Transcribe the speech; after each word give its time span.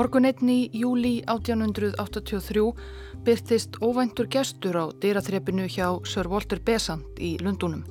Morgun 0.00 0.24
einni 0.24 0.54
í 0.72 0.80
júli 0.80 1.18
1883 1.28 2.60
byrtist 3.26 3.74
óvæntur 3.84 4.30
gestur 4.32 4.78
á 4.80 4.88
dyraþrepinu 4.96 5.66
hjá 5.68 5.90
Sir 6.08 6.30
Walter 6.32 6.56
Besant 6.64 7.20
í 7.20 7.34
Lundunum. 7.44 7.82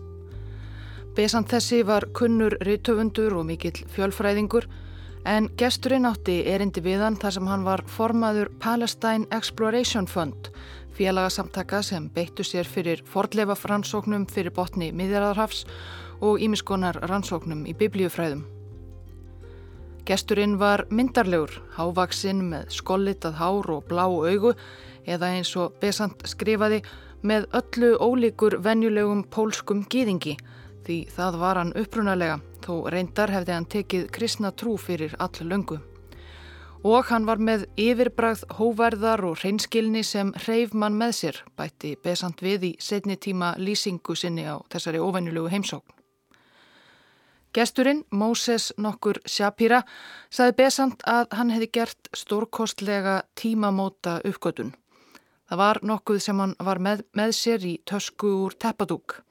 Besant 1.13 1.53
þessi 1.53 1.83
var 1.85 2.07
kunnur 2.17 2.57
reytöfundur 2.65 3.37
og 3.37 3.45
mikill 3.51 3.83
fjölfræðingur 3.93 4.65
en 5.29 5.51
gesturinn 5.61 6.09
átti 6.09 6.41
erindi 6.49 6.81
við 6.81 7.05
hann 7.05 7.21
þar 7.21 7.37
sem 7.37 7.53
hann 7.53 7.69
var 7.69 7.85
formaður 7.85 8.55
Palestine 8.57 9.29
Exploration 9.29 10.09
Fund, 10.09 10.49
félagasamtaka 10.97 11.85
sem 11.85 12.09
beittu 12.09 12.41
sér 12.41 12.65
fyrir 12.65 13.05
fordlefa 13.05 13.53
rannsóknum 13.69 14.25
fyrir 14.25 14.55
botni 14.55 14.89
miðjararhafs 14.89 15.67
og 16.25 16.41
ímiskonar 16.41 17.03
rannsóknum 17.05 17.67
í 17.69 17.77
biblíufræðum. 17.77 18.47
Gesturinn 20.09 20.55
var 20.57 20.87
myndarlegur, 20.89 21.51
hávaksinn 21.75 22.39
með 22.49 22.71
skollitað 22.73 23.35
hár 23.37 23.67
og 23.69 23.83
blá 23.91 24.07
augu 24.07 24.55
eða 25.05 25.27
eins 25.35 25.51
og 25.53 25.75
Besant 25.83 26.23
skrifaði 26.25 26.79
með 27.21 27.45
öllu 27.59 27.91
ólíkur 28.01 28.55
venjulegum 28.65 29.21
pólskum 29.29 29.83
gýðingi 29.85 30.33
því 30.87 30.97
það 31.13 31.37
var 31.43 31.59
hann 31.61 31.75
upprunalega 31.77 32.39
þó 32.65 32.73
reyndar 32.89 33.35
hefði 33.35 33.53
hann 33.53 33.69
tekið 33.75 34.09
kristna 34.17 34.49
trú 34.49 34.79
fyrir 34.81 35.13
all 35.21 35.45
löngu. 35.45 35.77
Og 36.81 37.05
hann 37.11 37.29
var 37.29 37.37
með 37.37 37.67
yfirbragð 37.77 38.47
hóverðar 38.57 39.21
og 39.29 39.37
reynskilni 39.43 40.01
sem 40.01 40.33
hreyf 40.47 40.73
mann 40.73 40.97
með 40.97 41.15
sér 41.21 41.41
bætti 41.53 41.93
Besant 42.01 42.41
við 42.41 42.69
í 42.71 42.75
setni 42.81 43.21
tíma 43.21 43.53
lýsingu 43.61 44.17
sinni 44.17 44.49
á 44.49 44.57
þessari 44.73 45.05
óvenjulegu 45.05 45.53
heimsókn. 45.53 45.98
Gesturinn, 47.53 48.03
Moses 48.11 48.69
nokkur 48.77 49.17
Shapira, 49.25 49.81
saði 50.29 50.53
besant 50.59 51.01
að 51.09 51.31
hann 51.33 51.49
hefði 51.49 51.69
gert 51.79 52.09
stórkostlega 52.13 53.23
tímamóta 53.33 54.19
uppgötun. 54.21 54.75
Það 55.49 55.61
var 55.63 55.79
nokkuð 55.81 56.19
sem 56.21 56.39
hann 56.43 56.53
var 56.61 56.77
með, 56.77 57.01
með 57.17 57.33
sér 57.33 57.65
í 57.65 57.79
tösku 57.89 58.29
úr 58.43 58.53
teppadúk. 58.53 59.23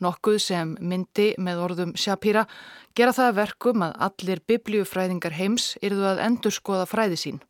Nokkuð 0.00 0.38
sem 0.40 0.72
myndi 0.80 1.34
með 1.36 1.60
orðum 1.66 1.92
Shapira 1.98 2.46
gera 2.96 3.12
það 3.12 3.36
verkum 3.42 3.84
að 3.84 3.98
allir 4.06 4.40
biblíufræðingar 4.48 5.36
heims 5.36 5.74
yrðu 5.84 6.06
að 6.14 6.22
endur 6.24 6.54
skoða 6.54 6.86
fræði 6.88 7.18
sín. 7.20 7.42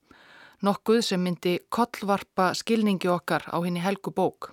Nokkuð 0.66 1.02
sem 1.12 1.22
myndi 1.22 1.60
kollvarpa 1.70 2.50
skilningi 2.58 3.06
okkar 3.12 3.46
á 3.54 3.56
henni 3.62 3.84
helgu 3.84 4.10
bók. 4.10 4.50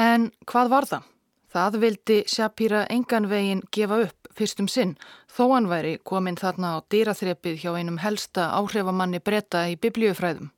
En 0.00 0.30
hvað 0.48 0.72
var 0.72 0.88
það? 0.88 1.04
Það 1.50 1.78
vildi 1.82 2.18
Shapira 2.30 2.86
engan 2.88 3.28
veginn 3.28 3.66
gefa 3.74 4.00
upp 4.06 4.19
fyrstum 4.36 4.68
sinn 4.68 4.96
þó 5.30 5.44
hann 5.54 5.68
væri 5.70 5.98
komin 6.04 6.38
þarna 6.40 6.76
á 6.76 6.84
dýraþrepið 6.92 7.60
hjá 7.62 7.70
einum 7.76 8.00
helsta 8.02 8.50
áhrifamanni 8.58 9.20
breyta 9.24 9.66
í 9.70 9.76
biblíufræðum. 9.80 10.50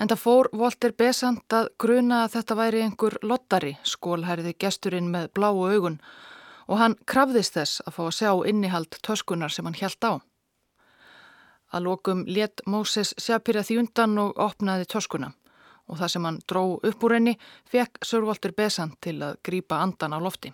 En 0.00 0.08
það 0.08 0.22
fór 0.22 0.48
Volter 0.56 0.94
Besant 0.96 1.52
að 1.52 1.68
gruna 1.78 2.24
að 2.24 2.36
þetta 2.36 2.56
væri 2.56 2.82
einhver 2.86 3.18
lottari, 3.22 3.74
skólhæriði 3.84 4.54
gesturinn 4.58 5.10
með 5.12 5.28
bláu 5.36 5.66
augun 5.68 5.98
og 6.70 6.78
hann 6.80 6.96
krafðist 7.04 7.58
þess 7.58 7.82
að 7.84 7.96
fá 7.96 8.02
að 8.06 8.16
sjá 8.20 8.30
innihald 8.48 8.96
töskunar 9.04 9.52
sem 9.52 9.66
hann 9.66 9.76
hjælt 9.76 10.06
á. 10.06 10.12
Að 11.74 11.84
lokum 11.86 12.24
let 12.26 12.62
Móses 12.66 13.12
Sjapira 13.18 13.62
því 13.66 13.82
undan 13.84 14.16
og 14.22 14.40
opnaði 14.40 14.88
töskuna 14.90 15.34
og 15.90 15.98
það 15.98 16.12
sem 16.14 16.26
hann 16.26 16.40
dró 16.48 16.64
upp 16.86 17.04
úr 17.06 17.16
henni 17.18 17.36
fekk 17.70 18.04
Sör 18.06 18.26
Volter 18.26 18.54
Besant 18.56 18.96
til 19.02 19.18
að 19.26 19.38
grýpa 19.46 19.82
andan 19.82 20.14
á 20.14 20.18
lofti. 20.22 20.52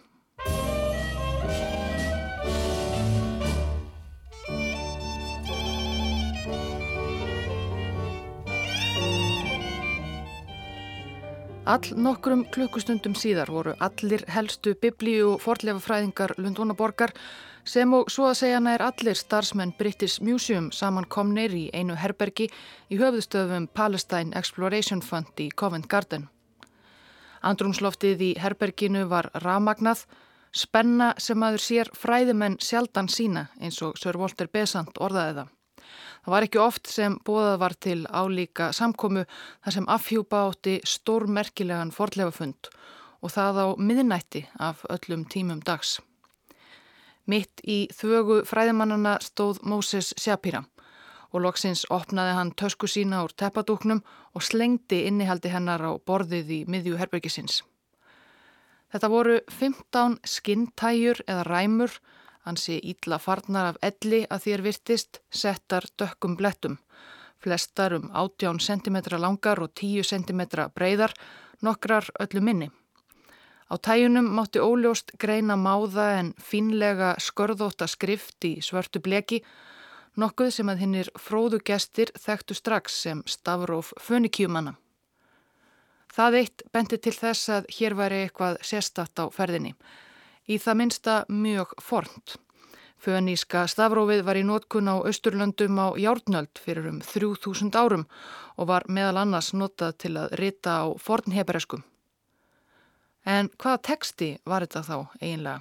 All 11.66 11.88
nokkrum 11.98 12.44
klukkustundum 12.54 13.16
síðar 13.18 13.50
voru 13.50 13.72
allir 13.82 14.22
helstu 14.30 14.76
biblíu 14.78 15.32
og 15.32 15.40
forlefafræðingar 15.42 16.36
Lundúnaborgar 16.38 17.10
sem 17.66 17.90
og 17.96 18.06
svo 18.14 18.28
að 18.28 18.36
segja 18.38 18.60
nær 18.62 18.84
allir 18.86 19.18
starfsmenn 19.18 19.72
British 19.74 20.22
Museum 20.22 20.68
samankomnir 20.70 21.56
í 21.58 21.64
einu 21.74 21.96
herbergi 21.98 22.46
í 22.86 23.00
höfðustöfum 23.00 23.66
Palestine 23.74 24.30
Exploration 24.38 25.02
Fund 25.02 25.42
í 25.42 25.48
Covent 25.50 25.90
Garden. 25.90 26.28
Andrumsloftið 27.42 28.22
í 28.28 28.30
herberginu 28.38 29.02
var 29.10 29.32
ramagnað, 29.42 30.06
spenna 30.54 31.16
sem 31.18 31.42
aður 31.42 31.66
sér 31.66 31.90
fræðimenn 31.98 32.60
sjaldan 32.62 33.10
sína 33.10 33.48
eins 33.58 33.82
og 33.82 33.98
Sir 33.98 34.22
Walter 34.22 34.46
Besant 34.46 35.02
orðaði 35.02 35.40
það. 35.40 35.55
Það 36.26 36.34
var 36.34 36.44
ekki 36.48 36.58
oft 36.58 36.88
sem 36.90 37.12
bóðað 37.22 37.60
var 37.62 37.74
til 37.78 38.00
álíka 38.10 38.72
samkomu 38.74 39.20
þar 39.62 39.74
sem 39.76 39.84
afhjúpa 39.94 40.40
átti 40.48 40.72
stórmerkilegan 40.82 41.92
forlefafund 41.94 42.66
og 43.22 43.30
það 43.30 43.60
á 43.62 43.66
miðnætti 43.78 44.42
af 44.58 44.80
öllum 44.90 45.22
tímum 45.30 45.60
dags. 45.62 46.00
Mitt 47.30 47.62
í 47.62 47.86
þvögu 47.94 48.40
fræðimannana 48.42 49.20
stóð 49.22 49.62
Móses 49.62 50.10
Sjapira 50.18 50.64
og 51.30 51.44
loksins 51.46 51.84
opnaði 51.94 52.34
hann 52.40 52.52
tösku 52.58 52.90
sína 52.90 53.22
úr 53.22 53.30
teppadúknum 53.38 54.02
og 54.34 54.42
slengdi 54.42 55.04
innihaldi 55.06 55.54
hennar 55.54 55.86
á 55.86 55.94
borðið 55.94 56.50
í 56.50 56.60
miðju 56.66 56.98
herbergisins. 56.98 57.62
Þetta 58.90 59.14
voru 59.14 59.38
15 59.46 60.18
skintæjur 60.26 61.22
eða 61.22 61.46
ræmur 61.46 62.00
Hansi 62.46 62.78
ítla 62.82 63.18
farnar 63.18 63.72
af 63.72 63.78
elli 63.82 64.20
að 64.30 64.44
þér 64.44 64.62
virtist 64.62 65.18
settar 65.34 65.88
dökkum 65.98 66.36
blettum. 66.38 66.76
Flestar 67.42 67.96
um 67.96 68.06
18 68.14 68.60
cm 68.62 68.98
langar 69.18 69.58
og 69.64 69.72
10 69.74 70.06
cm 70.06 70.42
breyðar, 70.74 71.14
nokkrar 71.60 72.06
öllu 72.22 72.40
minni. 72.40 72.70
Á 73.66 73.74
tæjunum 73.82 74.30
mátti 74.38 74.62
óljóst 74.62 75.10
greina 75.18 75.56
máða 75.58 76.06
en 76.20 76.32
finlega 76.38 77.16
skörðóta 77.18 77.90
skrift 77.90 78.46
í 78.46 78.60
svörtu 78.62 79.02
bleki, 79.02 79.42
nokkuð 80.14 80.54
sem 80.54 80.70
að 80.70 80.84
hinnir 80.84 81.10
fróðu 81.18 81.58
gestir 81.66 82.14
þekktu 82.14 82.54
strax 82.54 83.02
sem 83.02 83.26
stafróf 83.26 83.90
fönikjumanna. 83.98 84.76
Það 86.14 86.40
eitt 86.44 86.62
bendi 86.72 87.02
til 87.02 87.18
þess 87.18 87.50
að 87.50 87.66
hér 87.74 87.98
væri 87.98 88.22
eitthvað 88.24 88.62
sérstatt 88.62 89.18
á 89.18 89.26
ferðinni. 89.34 89.74
Í 90.46 90.58
það 90.62 90.78
minsta 90.78 91.14
mjög 91.28 91.72
fornt. 91.82 92.36
Föníska 93.02 93.66
stafrófið 93.70 94.22
var 94.26 94.38
í 94.38 94.44
nótkun 94.46 94.88
á 94.88 94.96
Östurlöndum 95.04 95.78
á 95.78 95.98
Járnöld 95.98 96.58
fyrir 96.62 96.88
um 96.90 97.00
3000 97.02 97.74
árum 97.76 98.06
og 98.56 98.70
var 98.70 98.86
meðal 98.88 99.20
annars 99.22 99.52
notað 99.52 99.98
til 100.02 100.14
að 100.16 100.32
rita 100.40 100.80
á 100.82 100.86
fornhebereskum. 100.98 101.84
En 103.26 103.50
hvaða 103.58 103.82
teksti 103.90 104.30
var 104.46 104.62
þetta 104.64 104.82
þá 104.86 104.98
eiginlega? 105.20 105.60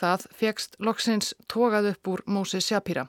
Það 0.00 0.26
fegst 0.32 0.76
loksins 0.80 1.34
tókað 1.46 1.92
upp 1.92 2.08
úr 2.08 2.22
Mósi 2.26 2.60
Sjapíra. 2.64 3.06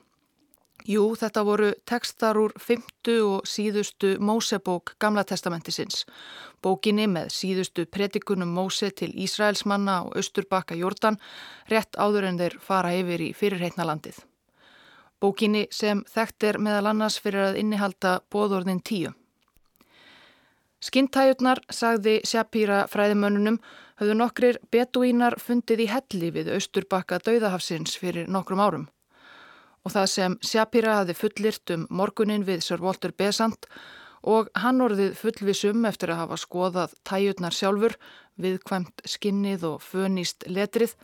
Jú, 0.82 1.12
þetta 1.14 1.44
voru 1.46 1.68
tekstar 1.86 2.38
úr 2.40 2.52
fymtu 2.58 3.14
og 3.22 3.46
síðustu 3.46 4.16
Mósebók 4.18 4.96
Gamla 4.98 5.22
testamentisins. 5.22 6.02
Bókinni 6.58 7.04
með 7.06 7.28
síðustu 7.30 7.84
predikunum 7.86 8.50
Móse 8.50 8.88
til 8.90 9.12
Ísraelsmanna 9.14 10.00
og 10.08 10.16
Östurbakka 10.18 10.74
Jórdan 10.74 11.20
rétt 11.70 11.94
áður 11.94 12.26
en 12.26 12.40
þeir 12.40 12.56
fara 12.58 12.90
yfir 12.98 13.22
í 13.22 13.30
fyrirreitnalandið. 13.30 14.18
Bókinni 15.22 15.68
sem 15.70 16.02
þekkt 16.10 16.48
er 16.48 16.58
meðal 16.58 16.88
annars 16.90 17.20
fyrir 17.22 17.52
að 17.52 17.60
innihalda 17.60 18.16
bóðorðin 18.34 18.82
tíu. 18.82 19.12
Skintæjurnar, 20.82 21.60
sagði 21.70 22.16
Sjapíra 22.26 22.88
fræðimönnunum, 22.90 23.60
höfðu 24.02 24.18
nokkrir 24.18 24.58
beduínar 24.74 25.38
fundið 25.38 25.84
í 25.84 25.88
helli 25.92 26.32
við 26.34 26.50
Östurbakka 26.56 27.20
Dauðahafsins 27.22 27.94
fyrir 28.02 28.26
nokkrum 28.26 28.64
árum 28.66 28.88
og 29.82 29.94
það 29.94 30.08
sem 30.10 30.36
Shapira 30.44 31.00
hafi 31.00 31.16
fullirt 31.18 31.72
um 31.74 31.86
morgunin 31.90 32.46
við 32.46 32.62
Sir 32.66 32.82
Walter 32.82 33.14
Besant 33.16 33.66
og 34.22 34.50
hann 34.62 34.82
orðið 34.84 35.16
fullvisum 35.18 35.86
eftir 35.88 36.12
að 36.14 36.22
hafa 36.22 36.38
skoðað 36.38 36.92
tæjurnar 37.08 37.56
sjálfur, 37.56 37.96
viðkvæmt 38.38 39.02
skinnið 39.08 39.64
og 39.72 39.82
fönýst 39.82 40.46
letrið. 40.46 40.94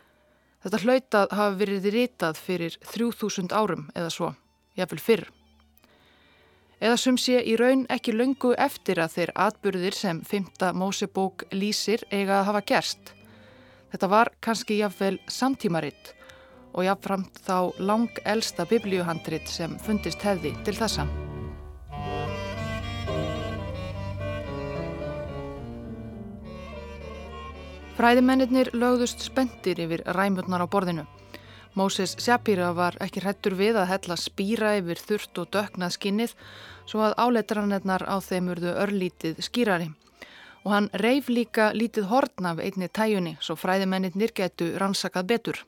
Þetta 0.63 0.79
hlautað 0.83 1.35
hafi 1.35 1.59
verið 1.59 1.89
rítað 1.95 2.39
fyrir 2.39 2.77
3000 2.87 3.51
árum 3.51 3.89
eða 3.95 4.13
svo, 4.13 4.31
jáfnvel 4.79 5.03
fyrr. 5.03 5.25
Eða 6.79 6.95
sem 6.95 7.17
sé 7.19 7.41
í 7.43 7.57
raun 7.59 7.83
ekki 7.91 8.13
löngu 8.15 8.53
eftir 8.55 9.01
að 9.03 9.17
þeir 9.17 9.33
atbyrðir 9.35 9.95
sem 9.95 10.21
5. 10.23 10.69
Mósebók 10.79 11.43
lýsir 11.51 12.05
eiga 12.07 12.39
að 12.39 12.47
hafa 12.53 12.63
gerst. 12.71 13.11
Þetta 13.91 14.07
var 14.07 14.31
kannski 14.39 14.79
jáfnvel 14.79 15.17
samtímaritt 15.27 16.13
og 16.73 16.85
jáfnframt 16.85 17.41
þá 17.45 17.71
lang 17.79 18.21
elsta 18.25 18.65
biblíuhandrit 18.69 19.49
sem 19.49 19.77
fundist 19.85 20.21
hefði 20.23 20.53
til 20.67 20.75
þessa. 20.77 21.07
Fræðimennir 27.99 28.69
lögðust 28.71 29.25
spendir 29.25 29.81
yfir 29.83 30.05
ræmurnar 30.15 30.63
á 30.63 30.67
borðinu. 30.71 31.03
Moses 31.75 32.15
Shapira 32.15 32.69
var 32.71 32.95
ekki 33.03 33.19
hrettur 33.19 33.57
við 33.59 33.75
að 33.81 33.89
hella 33.91 34.15
spýra 34.15 34.69
yfir 34.79 35.01
þurft 35.03 35.41
og 35.41 35.49
döknað 35.51 35.95
skinnið 35.97 36.35
svo 36.87 37.03
að 37.05 37.17
áleitranirnar 37.19 38.05
á 38.07 38.15
þeim 38.23 38.49
urðu 38.55 38.71
örlítið 38.85 39.41
skýrari. 39.43 39.89
Og 40.63 40.71
hann 40.73 40.89
reif 41.03 41.27
líka 41.27 41.69
lítið 41.75 42.07
hortn 42.07 42.47
af 42.49 42.63
einni 42.63 42.87
tæjunni 42.87 43.35
svo 43.43 43.59
fræðimennir 43.59 44.33
getu 44.35 44.71
rannsakað 44.79 45.29
betur. 45.33 45.61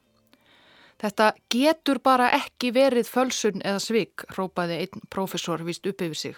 Þetta 1.01 1.31
getur 1.49 1.97
bara 2.03 2.29
ekki 2.35 2.69
verið 2.75 3.09
fölsun 3.09 3.63
eða 3.65 3.81
svik, 3.81 4.25
rópaði 4.37 4.83
einn 4.83 5.05
profesor 5.09 5.63
vist 5.65 5.87
upp 5.89 6.03
yfir 6.05 6.19
sig. 6.19 6.35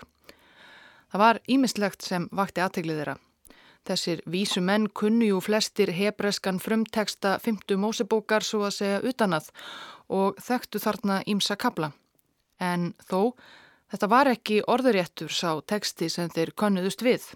Það 1.12 1.24
var 1.24 1.40
ímislegt 1.52 2.06
sem 2.06 2.30
vakti 2.32 2.64
aðteglið 2.64 3.02
þeirra. 3.02 3.18
Þessir 3.84 4.22
vísu 4.32 4.64
menn 4.64 4.88
kunnu 4.88 5.28
jú 5.28 5.42
flestir 5.44 5.92
hebreskan 5.92 6.62
frumteksta 6.64 7.36
50 7.44 7.82
mósebókar 7.84 8.46
svo 8.48 8.64
að 8.64 8.78
segja 8.78 9.02
utanað 9.04 9.52
og 10.08 10.40
þekktu 10.40 10.80
þarna 10.80 11.20
ímsa 11.28 11.60
kabla. 11.60 11.92
En 12.64 12.94
þó, 13.04 13.36
þetta 13.92 14.12
var 14.16 14.32
ekki 14.32 14.62
orðuréttur 14.64 15.36
sá 15.36 15.60
teksti 15.68 16.08
sem 16.10 16.32
þeir 16.32 16.56
konnuðust 16.56 17.04
við 17.04 17.28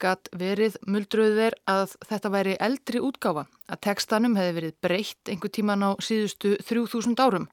gat 0.00 0.30
verið 0.36 0.78
muldröður 0.88 1.54
að 1.70 1.94
þetta 2.08 2.32
væri 2.32 2.56
eldri 2.60 3.02
útgáfa, 3.04 3.46
að 3.68 3.82
tekstanum 3.86 4.36
hefði 4.38 4.56
verið 4.58 4.74
breytt 4.82 5.30
einhver 5.32 5.52
tíman 5.52 5.84
á 5.84 5.90
síðustu 6.00 6.56
3000 6.64 7.20
árum. 7.20 7.46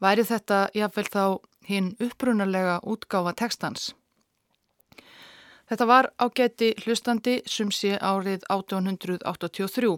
Væri 0.00 0.24
þetta 0.24 0.68
jáfnveil 0.74 1.08
þá 1.12 1.24
hinn 1.68 1.94
upprunalega 2.00 2.78
útgáfa 2.82 3.34
tekstans? 3.36 3.92
Þetta 5.68 5.86
var 5.86 6.08
á 6.16 6.24
geti 6.32 6.70
hlustandi 6.80 7.40
sumsi 7.44 7.92
árið 8.00 8.46
1883 8.48 9.90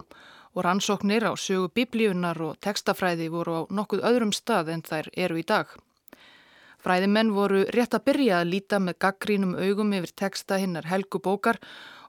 og 0.51 0.65
rannsóknir 0.65 1.23
á 1.23 1.31
sögu 1.39 1.69
biblíunar 1.71 2.41
og 2.43 2.59
tekstafræði 2.59 3.29
voru 3.31 3.53
á 3.55 3.61
nokkuð 3.71 4.03
öðrum 4.03 4.33
stað 4.35 4.73
en 4.75 4.83
þær 4.83 5.07
eru 5.15 5.39
í 5.39 5.47
dag. 5.47 5.71
Fræðimenn 6.81 7.33
voru 7.35 7.63
rétt 7.75 7.93
að 7.93 8.05
byrja 8.09 8.41
að 8.41 8.51
líta 8.55 8.79
með 8.81 8.97
gaggrínum 9.05 9.57
augum 9.59 9.91
yfir 9.93 10.13
texta 10.23 10.57
hinnar 10.57 10.87
helgu 10.89 11.21
bókar 11.21 11.59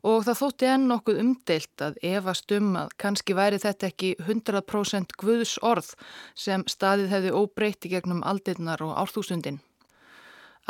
og 0.02 0.24
það 0.26 0.38
þótti 0.38 0.68
enn 0.74 0.86
nokkuð 0.90 1.18
umdeilt 1.22 1.84
að 1.86 1.98
efast 2.12 2.54
um 2.56 2.70
að 2.80 2.94
kannski 3.04 3.36
væri 3.38 3.60
þetta 3.62 3.90
ekki 3.92 4.14
100% 4.24 5.12
guðs 5.20 5.58
orð 5.62 5.92
sem 6.34 6.64
staðið 6.66 7.12
hefði 7.12 7.34
óbreytti 7.36 7.92
gegnum 7.92 8.24
aldirnar 8.26 8.82
og 8.86 8.96
árþúsundin. 9.04 9.60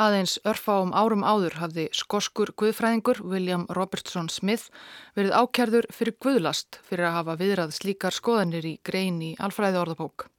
Aðeins 0.01 0.39
örfáum 0.49 0.89
árum 0.97 1.21
áður 1.21 1.59
hafði 1.61 1.87
skoskur 1.93 2.49
guðfræðingur 2.57 3.21
William 3.29 3.67
Robertson 3.77 4.29
Smith 4.29 4.71
verið 5.13 5.35
ákjærður 5.37 5.89
fyrir 5.93 6.17
guðlast 6.17 6.81
fyrir 6.89 7.11
að 7.11 7.17
hafa 7.19 7.39
viðrað 7.43 7.75
slíkar 7.77 8.17
skoðanir 8.17 8.65
í 8.65 8.79
grein 8.81 9.21
í 9.21 9.35
alfræði 9.37 9.83
orðabók. 9.85 10.32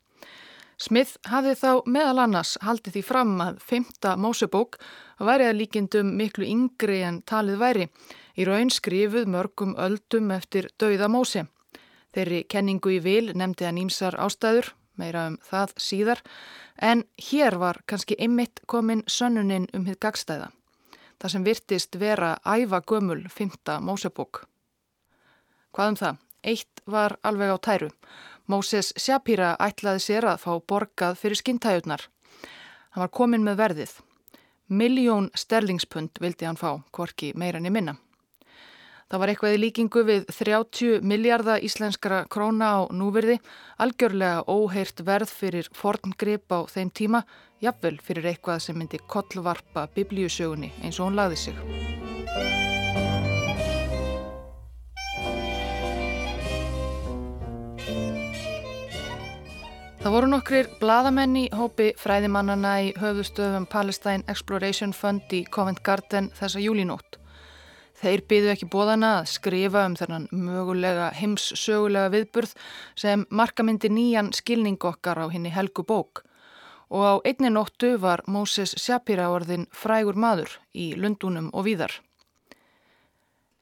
Smith 0.81 1.19
hafði 1.31 1.55
þá 1.55 1.71
meðal 1.87 2.19
annars 2.25 2.57
haldið 2.65 2.97
því 2.97 3.03
fram 3.07 3.35
að 3.43 3.59
femta 3.63 4.15
Mósebók 4.19 4.79
væri 5.23 5.47
að 5.49 5.59
líkindum 5.61 6.15
miklu 6.19 6.47
yngri 6.49 7.03
en 7.07 7.21
talið 7.23 7.61
væri, 7.61 7.89
í 8.35 8.47
raun 8.47 8.73
skrifuð 8.75 9.29
mörgum 9.31 9.77
öldum 9.79 10.33
eftir 10.35 10.69
dauða 10.79 11.09
Móse. 11.09 11.47
Þeirri 12.15 12.43
kenningu 12.51 12.97
í 12.97 13.01
vil 13.03 13.31
nefndi 13.35 13.67
hann 13.67 13.79
ímsar 13.79 14.19
ástæður, 14.19 14.73
meira 14.99 15.29
um 15.31 15.39
það 15.43 15.75
síðar, 15.79 16.23
en 16.79 17.05
hér 17.31 17.59
var 17.59 17.81
kannski 17.87 18.19
einmitt 18.19 18.63
komin 18.67 19.03
sönnuninn 19.07 19.71
um 19.75 19.87
hitt 19.87 20.03
gagstæða. 20.03 20.51
Það 21.19 21.33
sem 21.33 21.47
virtist 21.47 21.97
vera 21.99 22.37
æfa 22.43 22.83
gömul 22.87 23.23
femta 23.31 23.79
Mósebók. 23.81 24.45
Hvað 25.75 25.91
um 25.91 25.99
það? 26.03 26.23
Eitt 26.45 26.83
var 26.87 27.17
alveg 27.25 27.55
á 27.55 27.59
tæru. 27.59 27.89
Móses 28.47 28.93
Shapira 29.01 29.55
ætlaði 29.57 30.03
sér 30.05 30.27
að 30.29 30.43
fá 30.43 30.51
borgað 30.69 31.17
fyrir 31.17 31.41
skintæjurnar. 31.41 32.03
Hann 32.93 33.07
var 33.07 33.13
komin 33.17 33.45
með 33.47 33.61
verðið. 33.63 33.95
Miljón 34.69 35.31
sterlingspund 35.37 36.21
vildi 36.21 36.49
hann 36.49 36.61
fá, 36.61 36.83
hvorki 36.93 37.33
meirann 37.37 37.65
í 37.65 37.73
minna. 37.73 37.97
Það 39.09 39.21
var 39.21 39.31
eitthvað 39.31 39.55
í 39.55 39.61
líkingu 39.63 40.03
við 40.09 40.29
30 40.33 41.05
miljardar 41.05 41.65
íslenskara 41.65 42.23
króna 42.29 42.71
á 42.77 42.81
núverði, 42.93 43.39
algjörlega 43.81 44.45
óheirt 44.49 45.05
verð 45.05 45.33
fyrir 45.33 45.69
forngrip 45.77 46.53
á 46.53 46.65
þeim 46.69 46.93
tíma, 46.93 47.25
jafnvel 47.65 47.97
fyrir 48.05 48.33
eitthvað 48.33 48.65
sem 48.65 48.77
myndi 48.81 49.01
kollvarpa 49.09 49.89
biblíusögunni 49.97 50.73
eins 50.83 51.01
og 51.01 51.09
hún 51.09 51.21
laði 51.21 51.41
sig. 51.47 51.61
Það 60.05 60.13
voru 60.13 60.29
nokkrir 60.29 60.67
bladamenn 60.83 61.37
í 61.41 61.43
hópi 61.57 61.87
fræðimannana 61.97 62.71
í 62.85 62.89
höfustöfum 63.01 63.65
Palestine 63.73 64.21
Exploration 64.29 64.91
Fund 64.93 65.31
í 65.33 65.39
Covent 65.49 65.79
Garden 65.81 66.27
þessa 66.37 66.61
júlinótt. 66.61 67.17
Þeir 67.97 68.23
byðu 68.29 68.51
ekki 68.53 68.69
bóðana 68.69 69.13
að 69.23 69.31
skrifa 69.33 69.87
um 69.89 69.95
þennan 69.97 70.27
mögulega 70.29 71.07
heimssögulega 71.17 72.11
viðburð 72.13 72.53
sem 73.01 73.23
markamindi 73.33 73.89
nýjan 73.89 74.29
skilning 74.37 74.77
okkar 74.85 75.23
á 75.25 75.33
henni 75.33 75.55
helgu 75.55 75.87
bók 75.89 76.21
og 76.93 77.07
á 77.09 77.15
einni 77.25 77.49
nóttu 77.49 77.95
var 77.97 78.27
Moses 78.29 78.77
Shapira 78.77 79.31
orðin 79.33 79.65
frægur 79.73 80.21
maður 80.21 80.53
í 80.77 80.91
Lundunum 81.01 81.49
og 81.55 81.65
víðar. 81.65 81.97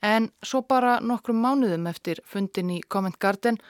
En 0.03 0.33
svo 0.43 0.67
bara 0.67 0.99
nokkrum 0.99 1.39
mánuðum 1.39 1.87
eftir 1.87 2.19
fundin 2.27 2.75
í 2.75 2.83
Covent 2.83 3.23
Garden 3.23 3.63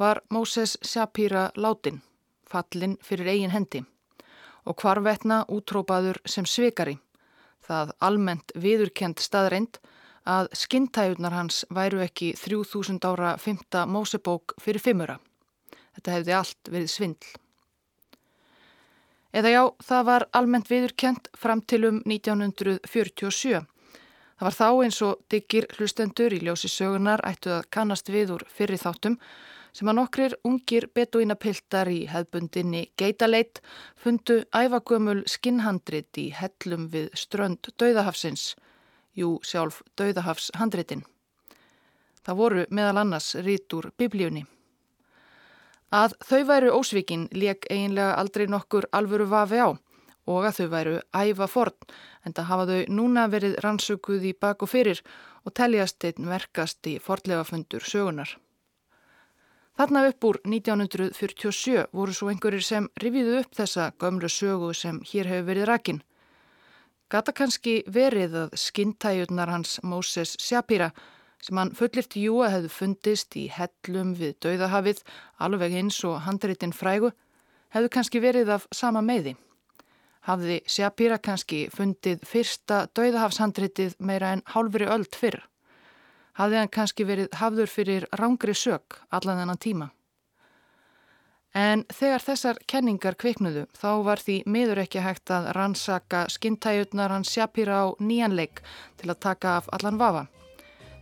var 0.00 0.24
Moses 0.32 0.78
Shapira 0.80 1.50
látin 1.60 2.00
fallin 2.54 2.96
fyrir 3.02 3.34
eigin 3.34 3.52
hendi 3.54 3.82
og 4.64 4.80
hvarvetna 4.80 5.42
útrópaður 5.52 6.20
sem 6.24 6.46
svikari. 6.48 6.96
Það 7.64 7.92
almennt 8.04 8.54
viðurkend 8.56 9.20
staðreind 9.20 9.80
að 10.24 10.48
skintæjurnar 10.56 11.36
hans 11.36 11.64
væru 11.68 12.00
ekki 12.04 12.32
3000 12.40 13.04
ára 13.04 13.34
5. 13.40 13.84
mósebók 13.88 14.56
fyrir 14.60 14.80
fimmura. 14.80 15.18
Þetta 15.96 16.16
hefði 16.16 16.36
allt 16.38 16.70
verið 16.72 16.92
svindl. 16.92 17.32
Eða 19.34 19.50
já, 19.50 19.62
það 19.82 20.04
var 20.06 20.26
almennt 20.32 20.70
viðurkend 20.70 21.28
fram 21.36 21.60
til 21.66 21.84
um 21.88 22.00
1947. 22.06 23.64
Það 24.34 24.46
var 24.46 24.56
þá 24.58 24.68
eins 24.84 25.00
og 25.02 25.24
diggir 25.30 25.66
hlustendur 25.76 26.34
í 26.34 26.40
ljósi 26.42 26.70
sögunar 26.70 27.22
ættu 27.26 27.52
að 27.54 27.68
kannast 27.74 28.10
við 28.10 28.34
úr 28.36 28.44
fyrir 28.50 28.80
þáttum 28.80 29.18
sem 29.74 29.90
að 29.90 29.98
nokkrir 29.98 30.36
ungir 30.46 30.86
beduínapiltar 30.94 31.90
í 31.90 32.04
hefbundinni 32.10 32.84
geitaleit 33.00 33.60
fundu 33.98 34.44
æfagömul 34.54 35.24
skinnhandrit 35.30 36.20
í 36.20 36.28
hellum 36.34 36.86
við 36.92 37.10
strönd 37.18 37.72
Dauðahafsins, 37.80 38.54
jú 39.18 39.40
sjálf 39.42 39.82
Dauðahafshandritin. 39.98 41.02
Það 42.24 42.38
voru 42.40 42.66
meðal 42.70 43.02
annars 43.02 43.34
rítur 43.44 43.90
biblíunni. 43.98 44.46
Að 45.94 46.14
þau 46.26 46.40
væru 46.48 46.70
ósvíkin 46.74 47.26
leik 47.34 47.66
eiginlega 47.70 48.14
aldrei 48.18 48.46
nokkur 48.50 48.88
alvöru 48.92 49.26
vafi 49.30 49.60
á 49.60 49.70
og 50.24 50.46
að 50.48 50.56
þau 50.58 50.68
væru 50.72 50.94
æfa 51.12 51.46
forn 51.50 51.92
en 52.24 52.32
það 52.32 52.48
hafa 52.50 52.64
þau 52.70 52.94
núna 52.96 53.26
verið 53.28 53.58
rannsökuð 53.64 54.24
í 54.30 54.32
bak 54.40 54.64
og 54.64 54.72
fyrir 54.72 55.02
og 55.44 55.52
teljast 55.54 56.04
einn 56.08 56.30
verkast 56.30 56.86
í 56.88 56.96
forlegafundur 57.02 57.84
sögunar. 57.84 58.38
Þarna 59.74 60.04
upp 60.06 60.24
úr 60.28 60.36
1947 60.46 61.88
voru 61.90 62.12
svo 62.14 62.28
einhverjir 62.30 62.62
sem 62.62 62.84
rifiðu 63.02 63.40
upp 63.40 63.56
þessa 63.58 63.88
gömlu 63.98 64.28
sögu 64.30 64.68
sem 64.78 65.00
hér 65.10 65.26
hefur 65.26 65.48
verið 65.48 65.66
rakin. 65.66 65.96
Gata 67.10 67.32
kannski 67.34 67.80
verið 67.90 68.36
að 68.44 68.54
skintæjurnar 68.54 69.50
hans 69.50 69.80
Moses 69.82 70.36
Shapira 70.38 70.92
sem 71.42 71.58
hann 71.58 71.74
fullirti 71.74 72.22
jú 72.22 72.38
að 72.46 72.54
hefðu 72.54 72.70
fundist 72.76 73.34
í 73.34 73.48
hellum 73.50 74.12
við 74.20 74.36
dauðahafið 74.46 75.02
alveg 75.42 75.74
eins 75.80 75.98
og 76.06 76.22
handreitin 76.28 76.72
frægu 76.72 77.10
hefðu 77.74 77.90
kannski 77.96 78.22
verið 78.22 78.52
af 78.54 78.68
sama 78.70 79.02
meiði. 79.02 79.34
Hafði 80.30 80.60
Shapira 80.70 81.18
kannski 81.18 81.64
fundið 81.74 82.22
fyrsta 82.22 82.84
dauðahafshandreitið 82.94 83.98
meira 83.98 84.30
en 84.36 84.46
hálfri 84.54 84.86
öll 84.86 85.10
fyrr 85.10 85.42
hafði 86.38 86.60
hann 86.60 86.72
kannski 86.72 87.06
verið 87.06 87.36
hafður 87.40 87.70
fyrir 87.70 88.08
rángri 88.18 88.54
sök 88.54 89.00
allan 89.10 89.40
þennan 89.42 89.62
tíma. 89.62 89.90
En 91.54 91.84
þegar 91.86 92.24
þessar 92.24 92.58
kenningar 92.66 93.14
kviknuðu 93.14 93.68
þá 93.78 93.90
var 94.06 94.22
því 94.22 94.40
miður 94.50 94.80
ekki 94.82 95.04
hægt 95.04 95.30
að 95.30 95.52
rannsaka 95.54 96.24
skintæjutnar 96.34 97.14
hans 97.14 97.30
sjapira 97.30 97.84
á 97.86 97.94
nýjanleik 98.02 98.64
til 98.98 99.12
að 99.12 99.22
taka 99.28 99.56
af 99.60 99.70
allan 99.70 100.00
vafa. 100.02 100.26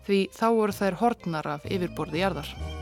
Því 0.05 0.29
þá 0.37 0.47
voru 0.53 0.77
þær 0.77 1.01
hortnar 1.01 1.53
af 1.57 1.65
yfirborði 1.65 2.25
jarðar. 2.25 2.82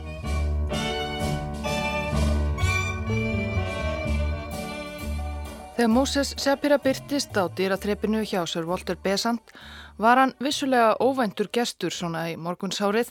Þegar 5.81 5.95
Moses 5.97 6.35
Shapira 6.37 6.77
byrtist 6.77 7.33
á 7.33 7.49
dýratrepinu 7.57 8.19
hjá 8.21 8.43
Sir 8.45 8.67
Walter 8.69 8.99
Besant 9.01 9.49
var 9.97 10.19
hann 10.21 10.33
vissulega 10.37 10.91
óvæntur 11.01 11.47
gestur 11.49 11.89
svona 11.89 12.27
í 12.29 12.35
morgunshárið 12.37 13.07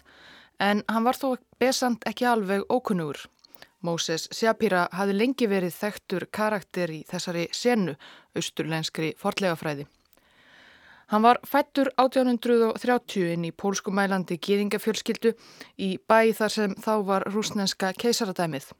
en 0.62 0.84
hann 0.86 1.02
var 1.02 1.16
þó 1.18 1.32
besant 1.58 2.04
ekki 2.06 2.28
alveg 2.30 2.62
ókunnugur. 2.70 3.24
Moses 3.82 4.28
Shapira 4.30 4.84
hafi 4.94 5.16
lengi 5.18 5.48
verið 5.50 5.74
þekktur 5.80 6.28
karakter 6.30 6.92
í 6.94 7.00
þessari 7.10 7.48
senu, 7.50 7.96
austurlenskri 8.38 9.16
forlegafræði. 9.18 9.88
Hann 11.10 11.26
var 11.26 11.40
fættur 11.42 11.90
1830 11.96 13.32
inn 13.32 13.48
í 13.48 13.50
pólskumælandi 13.50 14.38
gýðingafjölskyldu 14.38 15.34
í 15.74 15.90
bæ 16.06 16.30
þar 16.38 16.54
sem 16.54 16.78
þá 16.78 16.94
var 17.10 17.26
rúsnenska 17.34 17.90
keisaradæmið. 17.98 18.70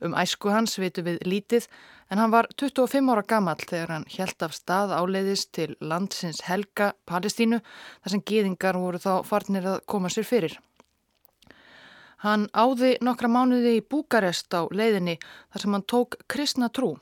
Um 0.00 0.14
æsku 0.16 0.48
hans 0.48 0.78
vitu 0.80 1.02
við 1.04 1.20
lítið 1.28 1.66
en 2.10 2.18
hann 2.18 2.32
var 2.32 2.48
25 2.56 3.12
ára 3.12 3.24
gammal 3.26 3.60
þegar 3.60 3.92
hann 3.94 4.06
hjælt 4.08 4.42
af 4.42 4.54
stað 4.56 4.94
áleiðis 4.96 5.44
til 5.52 5.74
landsins 5.80 6.40
Helga, 6.48 6.94
Palestínu, 7.06 7.60
þar 8.02 8.14
sem 8.14 8.24
gýðingar 8.24 8.78
voru 8.80 9.00
þá 9.02 9.12
farnir 9.28 9.68
að 9.68 9.82
koma 9.86 10.08
sér 10.08 10.26
fyrir. 10.26 10.56
Hann 12.24 12.48
áði 12.52 12.96
nokkra 13.00 13.28
mánuði 13.32 13.78
í 13.78 13.84
Búkarest 13.84 14.52
á 14.52 14.68
leiðinni 14.68 15.18
þar 15.52 15.62
sem 15.62 15.76
hann 15.76 15.86
tók 15.88 16.18
kristna 16.28 16.68
trú. 16.68 16.96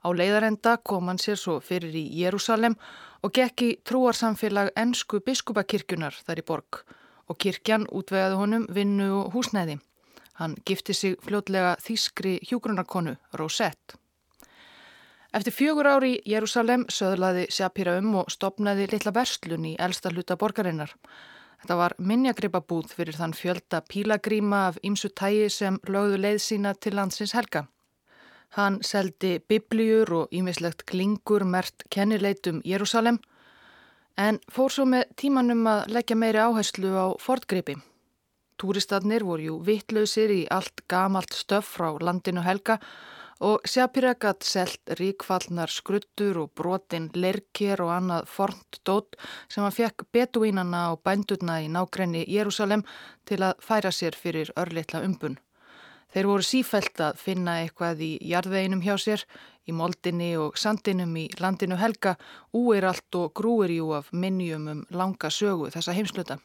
Á 0.00 0.08
leiðarenda 0.12 0.78
kom 0.84 1.08
hann 1.08 1.20
sér 1.20 1.36
svo 1.40 1.58
fyrir 1.64 1.92
í 1.96 2.06
Jérúsalem 2.20 2.76
og 3.20 3.36
gekk 3.36 3.64
í 3.64 3.70
trúarsamfélag 3.84 4.72
ennsku 4.80 5.20
biskupakirkjunar 5.24 6.16
þar 6.24 6.40
í 6.40 6.46
borg 6.48 6.82
og 7.28 7.38
kirkjan 7.40 7.86
útvegaði 7.88 8.40
honum 8.40 8.66
vinnu 8.72 9.12
og 9.20 9.32
húsnæði. 9.36 9.78
Hann 10.40 10.54
gifti 10.64 10.94
sig 10.96 11.18
fljótlega 11.20 11.74
þýskri 11.84 12.38
hjúgrunarkonu 12.48 13.12
Rosette. 13.36 13.98
Eftir 15.36 15.52
fjögur 15.52 15.86
ári 15.86 16.14
í 16.16 16.32
Jérúsalem 16.32 16.86
söðlaði 16.88 17.42
Shapira 17.52 17.98
um 18.00 18.14
og 18.22 18.30
stopnaði 18.32 18.86
litla 18.90 19.12
verslun 19.14 19.66
í 19.68 19.74
elsta 19.78 20.08
hluta 20.10 20.38
borgarinnar. 20.40 20.94
Þetta 21.60 21.76
var 21.76 21.94
minnjagripabúð 22.00 22.94
fyrir 22.96 23.18
þann 23.20 23.36
fjölda 23.36 23.82
pílagríma 23.84 24.62
af 24.70 24.80
ymsu 24.82 25.12
tægi 25.12 25.50
sem 25.52 25.76
lögðu 25.84 26.22
leið 26.24 26.40
sína 26.46 26.72
til 26.72 26.96
landsins 26.96 27.36
helga. 27.36 27.66
Hann 28.56 28.80
seldi 28.82 29.36
biblíur 29.44 30.10
og 30.22 30.32
ímislegt 30.32 30.86
klingur 30.88 31.44
mert 31.44 31.84
kennileitum 31.92 32.64
Jérúsalem 32.64 33.20
en 34.16 34.40
fór 34.48 34.72
svo 34.72 34.88
með 34.88 35.12
tímanum 35.20 35.68
að 35.68 35.84
leggja 35.94 36.16
meiri 36.16 36.40
áherslu 36.48 36.96
á 36.96 37.06
fortgripi. 37.20 37.76
Túristatnir 38.60 39.24
voru 39.24 39.46
jú 39.46 39.54
vittlausir 39.64 40.32
í 40.34 40.42
allt 40.52 40.82
gamalt 40.92 41.32
stöf 41.32 41.68
frá 41.78 41.94
landinu 42.04 42.42
helga 42.44 42.76
og 43.40 43.64
Sjapira 43.64 44.12
gatt 44.20 44.44
selt 44.44 44.92
ríkfallnar 44.98 45.72
skruttur 45.72 46.42
og 46.42 46.50
brotin 46.60 47.08
lerkir 47.16 47.80
og 47.80 47.92
annað 47.94 48.26
fornt 48.28 48.80
dót 48.84 49.16
sem 49.48 49.64
hann 49.64 49.72
fekk 49.72 50.04
betuínana 50.12 50.82
og 50.92 51.00
bændurna 51.08 51.62
í 51.64 51.70
nákrenni 51.72 52.26
Jérúsalem 52.28 52.84
til 53.24 53.40
að 53.46 53.64
færa 53.64 53.94
sér 53.96 54.18
fyrir 54.24 54.52
örlittla 54.60 55.00
umbun. 55.08 55.38
Þeir 56.12 56.26
voru 56.26 56.44
sífælt 56.44 57.00
að 57.00 57.16
finna 57.22 57.56
eitthvað 57.62 58.04
í 58.04 58.10
jarðveginum 58.28 58.84
hjá 58.84 58.96
sér, 58.98 59.24
í 59.64 59.72
moldinni 59.72 60.34
og 60.42 60.58
sandinum 60.58 61.16
í 61.16 61.28
landinu 61.40 61.78
helga, 61.80 62.16
úir 62.52 62.84
allt 62.84 63.14
og 63.14 63.32
grúir 63.32 63.72
jú 63.72 63.94
af 63.96 64.12
minnjum 64.12 64.68
um 64.74 64.86
langa 64.90 65.30
sögu 65.30 65.70
þessa 65.70 65.96
heimsluta. 65.96 66.40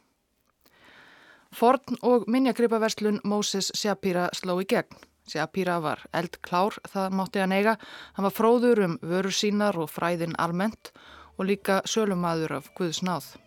Forn 1.56 1.96
og 2.04 2.26
minnjagripaverslun 2.28 3.22
Moses 3.24 3.70
Shapira 3.78 4.28
sló 4.36 4.58
í 4.60 4.66
gegn. 4.68 4.98
Shapira 5.26 5.78
var 5.80 6.02
eldklár, 6.14 6.76
það 6.92 7.14
mátti 7.16 7.40
hann 7.40 7.54
eiga. 7.56 7.78
Hann 8.18 8.28
var 8.28 8.34
fróður 8.36 8.82
um 8.84 8.98
vörur 9.00 9.34
sínar 9.34 9.78
og 9.80 9.88
fræðin 9.90 10.36
almennt 10.36 10.92
og 11.38 11.48
líka 11.48 11.80
sölumadur 11.88 12.58
af 12.58 12.68
Guðsnáð. 12.76 13.38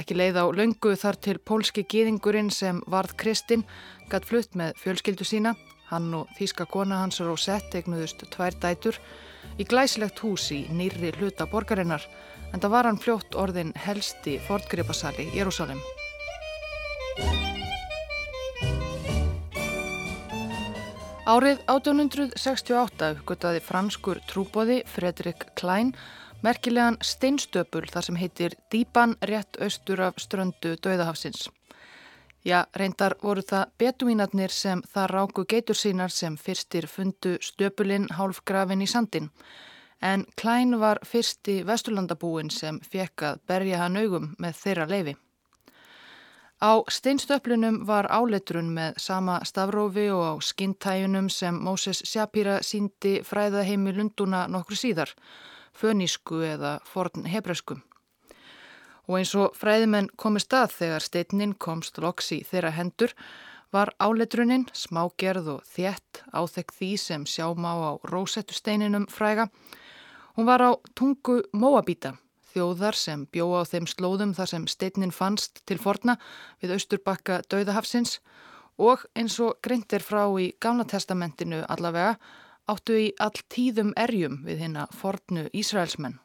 Ekki 0.00 0.16
leið 0.16 0.40
á 0.40 0.44
löngu 0.50 0.94
þar 0.98 1.20
til 1.20 1.36
pólski 1.38 1.84
gýðingurinn 1.84 2.48
sem 2.50 2.80
varð 2.90 3.14
Kristinn 3.20 3.66
gatt 4.10 4.24
flutt 4.26 4.56
með 4.56 4.72
fjölskyldu 4.80 5.28
sína. 5.28 5.52
Hann 5.90 6.08
og 6.16 6.32
þýska 6.38 6.66
kona 6.72 7.02
hans 7.02 7.20
Rosette 7.20 7.82
egnuðust 7.82 8.24
tvær 8.32 8.56
dætur 8.64 8.96
í 9.60 9.68
glæsilegt 9.68 10.24
hús 10.24 10.48
í 10.56 10.64
nýri 10.72 11.12
hluta 11.18 11.46
borgarinnar 11.46 12.08
en 12.54 12.64
það 12.64 12.74
var 12.74 12.88
hann 12.88 13.02
fljótt 13.02 13.36
orðin 13.36 13.76
helsti 13.84 14.40
fortgripasali 14.48 15.28
í 15.28 15.36
Jérúsalem. 15.36 15.84
Árið 21.24 21.62
1868 21.72 23.14
uppgöttaði 23.14 23.64
franskur 23.64 24.18
trúbóði 24.28 24.82
Fredrik 24.84 25.46
Klein 25.56 25.94
merkilegan 26.44 26.98
steinstöpul 27.00 27.86
þar 27.88 28.04
sem 28.04 28.16
heitir 28.20 28.54
Dýban 28.72 29.14
rétt 29.24 29.56
austur 29.64 30.02
af 30.04 30.18
ströndu 30.20 30.74
Dauðahafsins. 30.76 31.48
Já, 32.44 32.66
reyndar 32.76 33.16
voru 33.22 33.40
það 33.40 33.70
betuínarnir 33.80 34.52
sem 34.52 34.82
það 34.92 35.10
ráku 35.14 35.46
geitur 35.48 35.78
sínar 35.80 36.12
sem 36.12 36.36
fyrstir 36.36 36.86
fundu 36.92 37.38
stöpulinn 37.40 38.10
hálfgrafin 38.18 38.84
í 38.84 38.88
sandin. 38.90 39.30
En 40.02 40.26
Klein 40.36 40.76
var 40.80 41.00
fyrsti 41.08 41.62
vesturlandabúin 41.64 42.52
sem 42.52 42.82
fekk 42.84 43.30
að 43.30 43.40
berja 43.48 43.80
hann 43.80 43.96
augum 43.96 44.34
með 44.38 44.60
þeirra 44.60 44.90
leifi. 44.90 45.16
Á 46.64 46.80
steinstöplunum 46.88 47.82
var 47.84 48.06
áleitrun 48.08 48.70
með 48.72 48.94
sama 48.96 49.34
stafrófi 49.44 50.06
og 50.08 50.22
á 50.24 50.32
skintæjunum 50.40 51.26
sem 51.28 51.58
Moses 51.60 52.00
Shapira 52.08 52.62
síndi 52.64 53.18
fræðaheimi 53.20 53.92
Lunduna 53.92 54.46
nokkru 54.48 54.78
síðar 54.80 55.12
fönísku 55.76 56.40
eða 56.54 56.78
forn 56.88 57.28
hebresku. 57.28 57.76
Og 59.04 59.18
eins 59.18 59.34
og 59.36 59.52
fræðimenn 59.60 60.08
komist 60.16 60.56
að 60.56 60.72
þegar 60.78 61.04
steitnin 61.04 61.52
komst 61.60 62.00
loks 62.00 62.32
í 62.32 62.40
þeirra 62.48 62.72
hendur 62.78 63.12
var 63.76 63.92
áletruninn 64.00 64.64
smágerð 64.72 65.58
og 65.58 65.68
þjett 65.68 66.24
áþekk 66.32 66.72
því 66.78 66.92
sem 66.96 67.28
sjá 67.28 67.50
má 67.52 67.72
á 67.76 67.92
rósettusteininum 68.08 69.04
fræga. 69.12 69.50
Hún 70.38 70.48
var 70.48 70.64
á 70.64 70.72
tungu 70.96 71.42
Móabíta, 71.52 72.16
þjóðar 72.54 72.96
sem 72.96 73.26
bjó 73.34 73.50
á 73.58 73.62
þeim 73.66 73.90
slóðum 73.90 74.32
þar 74.38 74.52
sem 74.52 74.66
steitnin 74.70 75.12
fannst 75.12 75.60
til 75.66 75.78
forna 75.82 76.16
við 76.62 76.76
austurbakka 76.78 77.42
Dauðahafsins 77.50 78.20
og 78.78 79.04
eins 79.14 79.38
og 79.42 79.58
greintir 79.62 80.02
frá 80.02 80.24
í 80.40 80.52
Gamla 80.62 80.86
testamentinu 80.88 81.62
allavega 81.68 82.16
áttu 82.70 82.96
í 82.96 83.08
all 83.20 83.36
tíðum 83.52 83.92
erjum 84.00 84.42
við 84.46 84.64
hérna 84.64 84.86
fornu 84.94 85.48
Ísraelsmenn. 85.52 86.20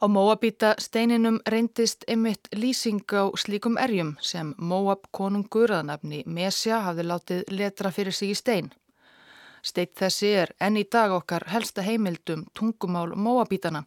Á 0.00 0.08
Móabíta 0.08 0.74
steininum 0.80 1.42
reyndist 1.44 2.06
ymitt 2.08 2.48
lýsing 2.56 3.04
á 3.12 3.28
slíkum 3.36 3.76
erjum 3.76 4.14
sem 4.20 4.54
Móab 4.56 5.10
konungur 5.12 5.74
að 5.76 5.90
nafni 5.90 6.22
Mesja 6.24 6.80
hafði 6.86 7.04
látið 7.04 7.42
letra 7.52 7.90
fyrir 7.92 8.16
sig 8.16 8.32
í 8.32 8.38
stein. 8.38 8.70
Steitt 9.60 9.98
þessi 10.00 10.30
er 10.42 10.54
enn 10.56 10.80
í 10.80 10.86
dag 10.88 11.12
okkar 11.12 11.44
helsta 11.52 11.84
heimildum 11.84 12.46
tungumál 12.56 13.12
Móabítana 13.12 13.84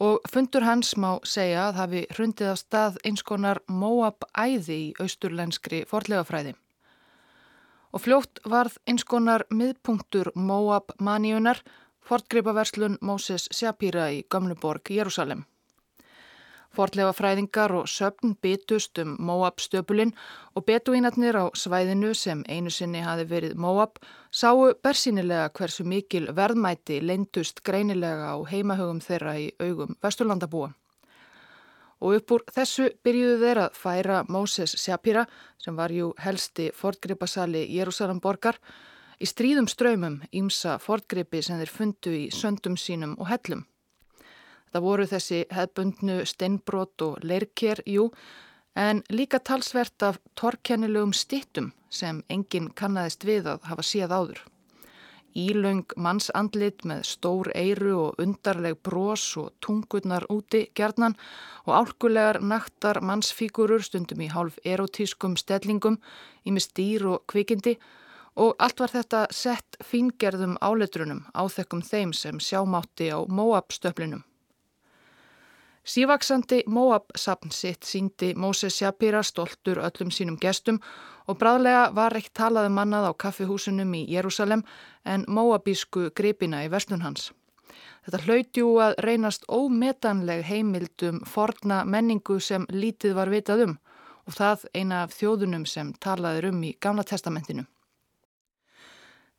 og 0.00 0.20
fundur 0.30 0.64
hans 0.66 0.96
má 0.96 1.18
segja 1.22 1.68
að 1.68 1.80
hafi 1.80 2.02
hrundið 2.16 2.50
á 2.50 2.56
stað 2.58 3.00
einskonar 3.04 3.62
Móab 3.68 4.26
æði 4.34 4.76
í 4.88 4.92
austurlenskri 5.00 5.84
forlegafræði 5.86 6.54
og 7.94 8.02
fljótt 8.02 8.42
varð 8.50 8.76
einskonar 8.90 9.44
miðpunktur 9.54 10.32
Moab 10.34 10.90
maníunar, 10.98 11.60
fortgreipaverslun 12.02 12.98
Moses 13.00 13.46
Shapira 13.54 14.08
í 14.10 14.24
Gömluborg, 14.26 14.90
Jérúsalem. 14.90 15.44
Fortlefa 16.74 17.12
fræðingar 17.14 17.72
og 17.78 17.86
söpn 17.86 18.34
bitust 18.42 18.98
um 18.98 19.16
Moab 19.22 19.62
stöpulinn 19.62 20.14
og 20.54 20.64
betuínatnir 20.66 21.38
á 21.38 21.46
svæðinu 21.54 22.14
sem 22.18 22.42
einu 22.50 22.70
sinni 22.70 23.02
hafi 23.04 23.28
verið 23.30 23.54
Moab 23.54 24.00
sáu 24.30 24.72
bersinilega 24.82 25.50
hversu 25.54 25.84
mikil 25.86 26.30
verðmæti 26.34 26.98
leindust 27.00 27.62
greinilega 27.62 28.34
á 28.34 28.36
heimahögum 28.50 29.02
þeirra 29.04 29.36
í 29.38 29.52
augum 29.62 29.94
Vesturlandabúa 30.02 30.72
og 32.04 32.16
upp 32.18 32.34
úr 32.36 32.42
þessu 32.52 32.88
byrjuðu 33.06 33.36
þeir 33.40 33.60
að 33.64 33.78
færa 33.78 34.16
Moses 34.28 34.74
Shapira 34.80 35.24
sem 35.62 35.76
var 35.76 35.94
jú 35.94 36.10
helsti 36.20 36.70
fortgripasali 36.76 37.64
Jérúsalam 37.70 38.20
borgar 38.20 38.58
í 39.22 39.28
stríðum 39.30 39.70
ströymum 39.70 40.18
ímsa 40.34 40.76
fortgripi 40.82 41.42
sem 41.42 41.62
þeir 41.62 41.72
fundu 41.72 42.16
í 42.18 42.24
söndum 42.34 42.76
sínum 42.80 43.14
og 43.18 43.30
hellum. 43.30 43.64
Það 44.74 44.86
voru 44.88 45.06
þessi 45.06 45.44
hefbundnu 45.54 46.16
steinbrot 46.26 47.04
og 47.06 47.22
leirker, 47.22 47.82
jú, 47.86 48.08
en 48.74 49.04
líka 49.08 49.38
talsvert 49.38 50.02
af 50.02 50.18
torkennilegum 50.34 51.14
stittum 51.14 51.70
sem 51.94 52.24
enginn 52.28 52.72
kannadist 52.74 53.22
við 53.24 53.46
að 53.54 53.70
hafa 53.70 53.86
síð 53.86 54.16
áður 54.18 54.42
ílaung 55.34 55.84
mannsandlit 55.98 56.84
með 56.86 57.02
stór 57.08 57.50
eiru 57.58 57.94
og 57.98 58.20
undarleg 58.22 58.78
brós 58.86 59.24
og 59.40 59.50
tungurnar 59.64 60.26
úti 60.30 60.64
gerðnan 60.78 61.16
og 61.66 61.74
álkulegar 61.80 62.40
naktar 62.40 63.00
mannsfígurur 63.02 63.82
stundum 63.82 64.22
í 64.22 64.30
hálf 64.30 64.60
erotískum 64.64 65.36
stellingum 65.40 65.98
í 66.46 66.54
með 66.54 66.66
stýr 66.68 67.06
og 67.10 67.26
kvikindi 67.30 67.76
og 68.38 68.54
allt 68.58 68.82
var 68.82 68.94
þetta 68.94 69.24
sett 69.30 69.78
fingerðum 69.82 70.56
áletrunum 70.62 71.24
áþekkum 71.34 71.82
þeim 71.82 72.14
sem 72.14 72.40
sjámátti 72.42 73.10
á 73.14 73.22
móabstöflinum. 73.26 74.22
Sívaksandi 75.84 76.62
Moab-sapn 76.66 77.50
sitt 77.52 77.84
síndi 77.84 78.32
Móses 78.34 78.78
Shapira 78.78 79.22
stoltur 79.22 79.82
öllum 79.84 80.08
sínum 80.10 80.38
gestum 80.40 80.78
og 81.28 81.36
bráðlega 81.36 81.90
var 81.92 82.16
ekki 82.16 82.32
talað 82.32 82.70
um 82.70 82.78
mannað 82.78 83.08
á 83.08 83.12
kaffihúsunum 83.20 83.92
í 83.98 84.06
Jérúsalem 84.08 84.62
en 85.04 85.26
Moabísku 85.28 86.08
gripina 86.16 86.62
í 86.64 86.70
vestlun 86.72 87.04
hans. 87.04 87.32
Þetta 88.04 88.22
hlautjú 88.24 88.70
að 88.80 88.96
reynast 89.04 89.44
ómetanleg 89.48 90.40
heimildum 90.48 91.20
forna 91.28 91.84
menningu 91.84 92.40
sem 92.40 92.64
lítið 92.72 93.16
var 93.20 93.32
vitað 93.32 93.66
um 93.68 93.78
og 94.24 94.40
það 94.40 94.64
eina 94.72 95.04
af 95.04 95.12
þjóðunum 95.12 95.68
sem 95.68 95.92
talaður 96.00 96.48
um 96.54 96.64
í 96.64 96.72
Gamla 96.80 97.04
testamentinu. 97.04 97.66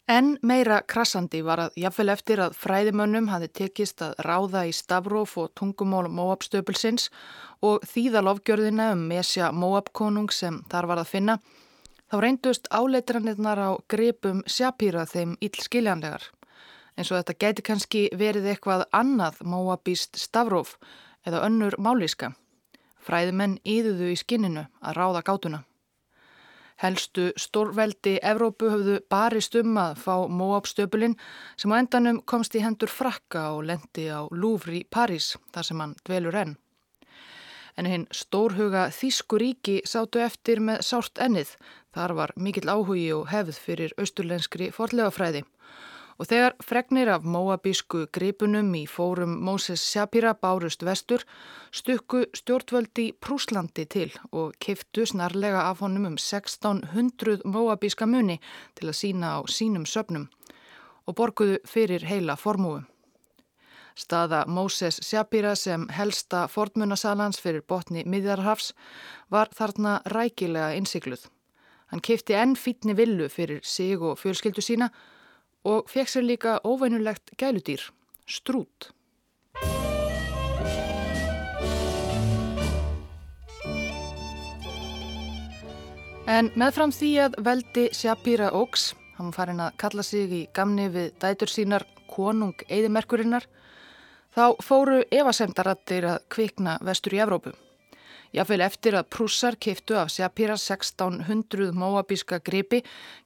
En 0.07 0.35
meira 0.45 0.83
krassandi 0.85 1.39
var 1.41 1.63
að 1.63 1.77
jafnvel 1.81 2.11
eftir 2.13 2.41
að 2.43 2.57
fræðimönnum 2.61 3.31
hafi 3.31 3.47
tekist 3.59 4.03
að 4.05 4.19
ráða 4.27 4.67
í 4.69 4.73
stafróf 4.77 5.33
og 5.41 5.53
tungumól 5.57 6.05
Móabstöpulsins 6.13 7.09
og 7.65 7.81
þýða 7.89 8.21
lofgjörðina 8.27 8.91
um 8.93 9.01
Mesja 9.09 9.49
Móabkonung 9.49 10.29
sem 10.29 10.61
þar 10.69 10.91
var 10.91 11.01
að 11.01 11.11
finna, 11.15 11.39
þá 12.05 12.15
reyndust 12.21 12.69
áleitranirnar 12.69 13.63
á 13.65 13.71
grepum 13.89 14.43
sjapýra 14.45 15.07
þeim 15.09 15.39
íllskiljanlegar 15.41 16.29
eins 16.95 17.11
og 17.11 17.19
þetta 17.19 17.39
gæti 17.39 17.65
kannski 17.65 18.03
verið 18.15 18.49
eitthvað 18.51 18.85
annað 18.95 19.41
móabíst 19.43 20.19
stafróf 20.19 20.75
eða 21.27 21.43
önnur 21.47 21.75
málíska. 21.81 22.33
Fræðimenn 23.05 23.59
íðuðu 23.65 24.13
í 24.13 24.19
skinninu 24.19 24.65
að 24.81 24.97
ráða 24.97 25.25
gátuna. 25.25 25.65
Helstu 26.83 27.29
stórveldi 27.39 28.17
Evrópu 28.19 28.67
höfðu 28.71 28.97
barist 29.09 29.55
um 29.55 29.77
að 29.79 30.01
fá 30.03 30.15
móabstöpulinn 30.27 31.15
sem 31.55 31.71
á 31.71 31.79
endanum 31.79 32.19
komst 32.27 32.57
í 32.59 32.63
hendur 32.65 32.91
frakka 32.91 33.47
og 33.55 33.63
lendi 33.69 34.09
á 34.11 34.27
Louvre 34.31 34.81
í 34.81 34.83
París 34.83 35.33
þar 35.55 35.69
sem 35.69 35.83
hann 35.83 35.95
dvelur 36.03 36.35
enn. 36.43 36.55
En 37.79 37.87
hinn 37.87 38.05
stórhuga 38.11 38.89
Þískuríki 38.91 39.81
sátu 39.87 40.19
eftir 40.23 40.61
með 40.63 40.83
sárt 40.87 41.19
ennið. 41.19 41.55
Þar 41.95 42.13
var 42.19 42.35
mikill 42.35 42.71
áhugi 42.71 43.09
og 43.15 43.27
hefð 43.31 43.59
fyrir 43.59 43.95
austurlenskri 43.99 44.69
forlegafræði 44.75 45.43
og 46.19 46.29
þegar 46.29 46.55
fregnir 46.63 47.09
af 47.11 47.25
móabísku 47.27 48.05
gripunum 48.15 48.71
í 48.77 48.85
fórum 48.87 49.35
Móses 49.43 49.83
Shapira 49.83 50.33
bárust 50.39 50.85
vestur 50.87 51.25
stukku 51.75 52.23
stjórnvöldi 52.37 53.09
Prúslandi 53.19 53.85
til 53.85 54.13
og 54.31 54.55
kiftu 54.59 55.05
snarlega 55.05 55.65
af 55.69 55.83
honum 55.83 56.07
um 56.13 56.17
1600 56.17 57.43
móabíska 57.43 58.07
muni 58.07 58.39
til 58.75 58.89
að 58.89 58.99
sína 59.01 59.35
á 59.35 59.39
sínum 59.51 59.85
söpnum 59.85 60.29
og 61.05 61.15
borguðu 61.15 61.59
fyrir 61.67 62.05
heila 62.07 62.35
formúu. 62.35 62.81
Staða 63.95 64.43
Móses 64.47 64.99
Shapira 65.03 65.55
sem 65.55 65.87
helsta 65.89 66.47
fornmunasalans 66.47 67.39
fyrir 67.39 67.61
botni 67.61 68.03
miðjarhafs 68.03 68.73
var 69.31 69.51
þarna 69.55 70.01
rækilega 70.11 70.73
innsikluð. 70.75 71.27
Hann 71.91 72.01
kifti 72.01 72.33
enn 72.33 72.55
fítni 72.55 72.95
villu 72.97 73.29
fyrir 73.29 73.61
sig 73.63 74.01
og 74.01 74.17
fjölskyldu 74.19 74.63
sína 74.63 74.89
og 74.89 75.14
fekk 75.89 76.11
sér 76.11 76.25
líka 76.25 76.59
óveinulegt 76.63 77.33
gæludýr, 77.39 77.81
strút. 78.25 78.91
En 86.25 86.49
meðfram 86.57 86.89
því 86.89 87.09
að 87.21 87.35
veldi 87.45 87.83
Shapira 87.93 88.47
Oaks, 88.57 88.95
hann 89.19 89.33
farin 89.33 89.61
að 89.61 89.75
kalla 89.77 90.03
sig 90.03 90.31
í 90.33 90.39
gamni 90.57 90.87
við 90.89 91.11
dætur 91.21 91.51
sínar 91.53 91.85
konung 92.09 92.65
eðimerkurinnar, 92.65 93.45
þá 94.33 94.57
fóru 94.65 95.03
evasemdarattir 95.13 96.07
að 96.09 96.25
kvikna 96.33 96.79
vestur 96.81 97.13
í 97.13 97.21
Evrópu. 97.21 97.53
Jáfnveil 98.35 98.65
eftir 98.65 98.95
að 98.99 99.07
prússar 99.15 99.55
kiftu 99.55 99.95
af 99.95 100.09
Sjapira 100.11 100.57
1600 100.59 101.69
móabíska 101.71 102.41
gripi 102.43 102.81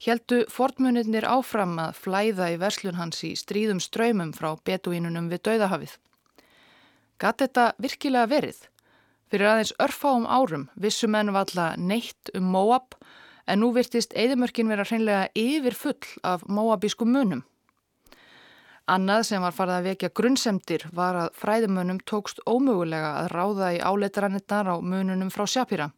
heldu 0.06 0.44
fortmuninnir 0.54 1.26
áfram 1.26 1.80
að 1.82 1.96
flæða 2.04 2.52
í 2.54 2.60
verslun 2.62 3.00
hans 3.00 3.24
í 3.26 3.32
stríðum 3.40 3.80
ströymum 3.82 4.36
frá 4.38 4.52
betuínunum 4.70 5.32
við 5.32 5.42
Dauðahafið. 5.48 5.96
Gat 7.18 7.42
þetta 7.42 7.66
virkilega 7.82 8.30
verið? 8.30 8.60
Fyrir 9.34 9.50
aðeins 9.50 9.74
örfáum 9.82 10.30
árum 10.30 10.68
vissum 10.78 11.18
enn 11.18 11.34
valla 11.34 11.72
neitt 11.78 12.30
um 12.38 12.46
móab 12.54 12.94
en 13.50 13.64
nú 13.64 13.72
virtist 13.74 14.14
eðimörkin 14.14 14.70
vera 14.70 14.86
hreinlega 14.86 15.32
yfir 15.34 15.74
full 15.74 16.14
af 16.22 16.46
móabískum 16.46 17.10
munum. 17.18 17.42
Annað 18.90 19.28
sem 19.28 19.44
var 19.44 19.54
farið 19.54 19.76
að 19.76 19.88
vekja 19.92 20.10
grunnsemdir 20.18 20.84
var 20.98 21.18
að 21.20 21.36
fræðimönnum 21.38 22.00
tókst 22.10 22.40
ómögulega 22.50 23.12
að 23.20 23.28
ráða 23.36 23.68
í 23.76 23.82
áleitarannirnar 23.86 24.72
á 24.74 24.76
mununum 24.82 25.30
frá 25.30 25.46
Sjapira. 25.46 25.92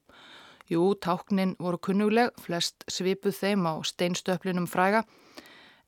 Jú, 0.67 0.89
táknin 0.99 1.53
voru 1.59 1.79
kunnuleg, 1.79 2.33
flest 2.43 2.83
svipuð 2.91 3.37
þeim 3.37 3.63
á 3.63 3.73
steinstöflinum 3.87 4.67
fræga, 4.67 5.05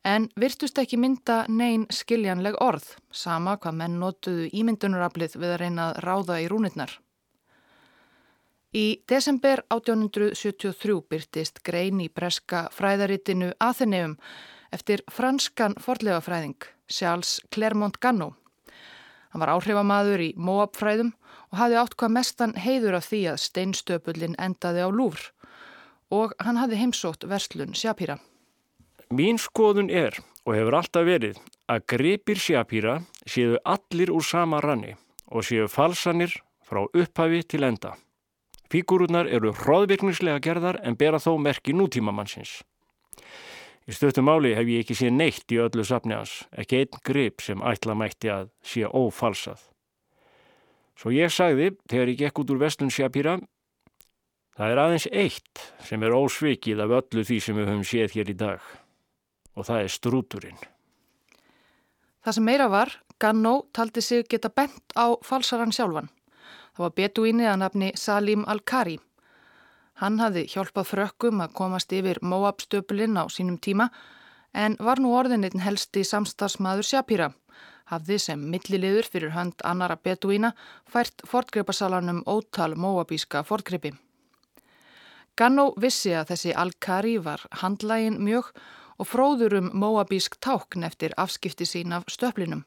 en 0.00 0.30
virtust 0.40 0.80
ekki 0.80 0.96
mynda 1.00 1.42
neyn 1.48 1.84
skiljanleg 1.92 2.56
orð, 2.64 2.88
sama 3.12 3.58
hvað 3.60 3.78
menn 3.82 4.00
notuðu 4.00 4.48
ímyndunarablið 4.56 5.36
við 5.36 5.52
að 5.52 5.60
reyna 5.60 5.90
að 5.90 6.02
ráða 6.08 6.40
í 6.40 6.48
rúnirnar. 6.48 6.96
Í 8.74 8.86
desember 9.04 9.60
1873 9.68 10.98
byrtist 11.12 11.60
grein 11.62 12.00
í 12.00 12.08
breska 12.08 12.66
fræðaritinu 12.72 13.52
Atheneum 13.60 14.16
eftir 14.74 15.04
franskan 15.10 15.76
forlegafræðing 15.80 16.66
Charles 16.90 17.38
Clermont 17.54 18.00
Ganno. 18.02 18.34
Hann 19.32 19.42
var 19.42 19.54
áhrifamaður 19.54 20.22
í 20.22 20.30
Moab-fræðum 20.38 21.14
og 21.50 21.58
hafði 21.58 21.78
átt 21.80 21.96
hvað 21.98 22.14
mestan 22.16 22.54
heiður 22.58 22.98
af 22.98 23.08
því 23.08 23.22
að 23.32 23.40
steinstöpullin 23.46 24.36
endaði 24.42 24.84
á 24.86 24.88
lúfr 24.90 25.30
og 26.14 26.34
hann 26.44 26.60
hafði 26.60 26.78
heimsótt 26.82 27.26
verslun 27.30 27.74
Sjapíra. 27.74 28.18
Mín 29.14 29.38
skoðun 29.38 29.90
er 29.90 30.18
og 30.44 30.54
hefur 30.56 30.78
alltaf 30.78 31.06
verið 31.08 31.40
að 31.70 31.86
grepir 31.94 32.40
Sjapíra 32.40 32.98
séu 33.26 33.58
allir 33.64 34.12
úr 34.12 34.24
sama 34.26 34.60
ranni 34.62 34.94
og 35.30 35.46
séu 35.46 35.68
falsanir 35.70 36.34
frá 36.64 36.84
upphafi 36.84 37.42
til 37.48 37.64
enda. 37.66 37.94
Fígúrunar 38.70 39.28
eru 39.30 39.52
hróðvirkningslega 39.54 40.40
gerðar 40.42 40.80
en 40.82 40.96
bera 40.98 41.20
þó 41.22 41.36
merki 41.38 41.74
nútímamannsins. 41.76 42.62
Í 43.84 43.92
stöttum 43.92 44.24
máli 44.24 44.54
hef 44.56 44.68
ég 44.70 44.84
ekki 44.84 44.96
séð 44.96 45.16
neitt 45.18 45.52
í 45.52 45.60
öllu 45.60 45.84
safni 45.84 46.16
hans, 46.16 46.38
ekki 46.56 46.80
einn 46.80 47.00
grip 47.04 47.44
sem 47.44 47.60
ætla 47.60 47.96
mætti 47.98 48.30
að 48.32 48.48
sé 48.64 48.86
ófalsað. 48.88 49.60
Svo 50.96 51.12
ég 51.12 51.32
sagði, 51.34 51.74
þegar 51.90 52.12
ég 52.12 52.20
gekk 52.22 52.40
út 52.40 52.54
úr 52.54 52.62
vestlun 52.62 52.92
Sjapíra, 52.94 53.36
það 54.56 54.72
er 54.72 54.80
aðeins 54.80 55.08
eitt 55.10 55.64
sem 55.84 56.02
er 56.06 56.16
ósvikið 56.16 56.80
af 56.84 56.96
öllu 57.00 57.26
því 57.26 57.40
sem 57.42 57.58
við 57.58 57.68
höfum 57.72 57.88
séð 57.90 58.16
hér 58.16 58.32
í 58.32 58.38
dag 58.44 58.70
og 59.54 59.68
það 59.68 59.84
er 59.84 59.92
strúturinn. 59.92 60.62
Það 62.24 62.36
sem 62.38 62.46
meira 62.48 62.70
var, 62.72 62.90
Gannó 63.20 63.66
taldi 63.76 64.02
sig 64.02 64.24
geta 64.28 64.48
bent 64.48 64.94
á 64.96 65.12
falsaran 65.22 65.72
sjálfan. 65.72 66.08
Það 66.74 66.82
var 66.86 66.94
betuínið 66.98 67.50
að 67.50 67.60
nafni 67.60 67.90
Salim 68.00 68.46
Al-Kari. 68.48 68.96
Hann 70.02 70.18
hafði 70.18 70.48
hjálpað 70.50 70.88
frökkum 70.90 71.42
að 71.44 71.52
komast 71.54 71.92
yfir 71.94 72.18
Moab-stöpulinn 72.22 73.14
á 73.14 73.30
sínum 73.30 73.60
tíma 73.62 73.90
en 74.54 74.74
var 74.80 74.98
nú 74.98 75.12
orðinitn 75.14 75.62
helsti 75.62 76.02
samstarsmaður 76.02 76.88
Sjapíra. 76.88 77.28
Hafði 77.92 78.18
sem 78.18 78.40
milliliður 78.50 79.06
fyrir 79.06 79.34
hönd 79.36 79.62
annara 79.62 79.94
betuína 79.96 80.54
fært 80.90 81.22
fortgreipasalanum 81.30 82.24
ótal 82.26 82.74
Moabíska 82.74 83.44
fortgreipi. 83.46 83.92
Gannó 85.38 85.72
vissi 85.78 86.14
að 86.14 86.32
þessi 86.32 86.54
Al-Kari 86.54 87.18
var 87.22 87.42
handlægin 87.62 88.18
mjög 88.22 88.50
og 88.98 89.08
fróður 89.10 89.58
um 89.60 89.70
Moabísk 89.78 90.40
tákn 90.42 90.86
eftir 90.86 91.14
afskipti 91.18 91.66
sín 91.66 91.94
af 91.94 92.06
stöplinum. 92.10 92.64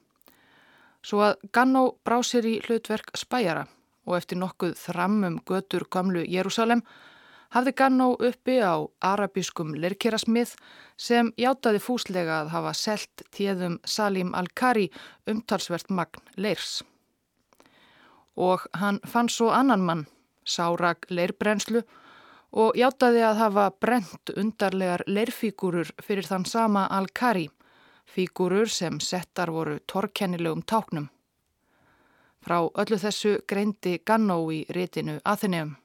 Svo 1.04 1.22
að 1.28 1.44
Gannó 1.52 1.84
brá 2.04 2.22
sér 2.24 2.48
í 2.48 2.58
hlutverk 2.64 3.12
spæjara 3.16 3.66
og 4.08 4.16
eftir 4.16 4.40
nokkuð 4.40 4.76
þrammum 4.80 5.38
götur 5.48 5.84
gamlu 5.92 6.24
Jérúsalem 6.24 6.84
hafði 7.54 7.72
Gannó 7.80 8.08
uppi 8.18 8.58
á 8.60 8.76
arabískum 9.00 9.72
lerkerasmið 9.80 10.54
sem 10.96 11.32
játaði 11.40 11.80
fúslega 11.80 12.42
að 12.42 12.52
hafa 12.56 12.74
selt 12.76 13.24
tíðum 13.34 13.78
Salim 13.84 14.34
Al-Kari 14.34 14.88
umtalsvert 15.30 15.90
magn 15.90 16.22
leirs. 16.36 16.82
Og 18.36 18.66
hann 18.74 19.00
fann 19.04 19.28
svo 19.28 19.50
annan 19.50 19.84
mann, 19.84 20.06
Sárag 20.44 21.08
leirbrenslu, 21.10 21.82
og 22.52 22.76
játaði 22.78 23.24
að 23.26 23.40
hafa 23.42 23.70
brent 23.80 24.32
undarlegar 24.36 25.04
leirfígurur 25.06 25.90
fyrir 26.00 26.28
þann 26.28 26.46
sama 26.48 26.86
Al-Kari, 26.86 27.48
fígurur 28.08 28.70
sem 28.72 29.00
settar 29.00 29.52
voru 29.52 29.78
torkennilegum 29.86 30.62
táknum. 30.64 31.10
Frá 32.40 32.62
öllu 32.62 32.96
þessu 32.96 33.40
greindi 33.48 33.98
Gannó 34.06 34.40
í 34.54 34.62
rétinu 34.72 35.18
Aþeneum. 35.24 35.76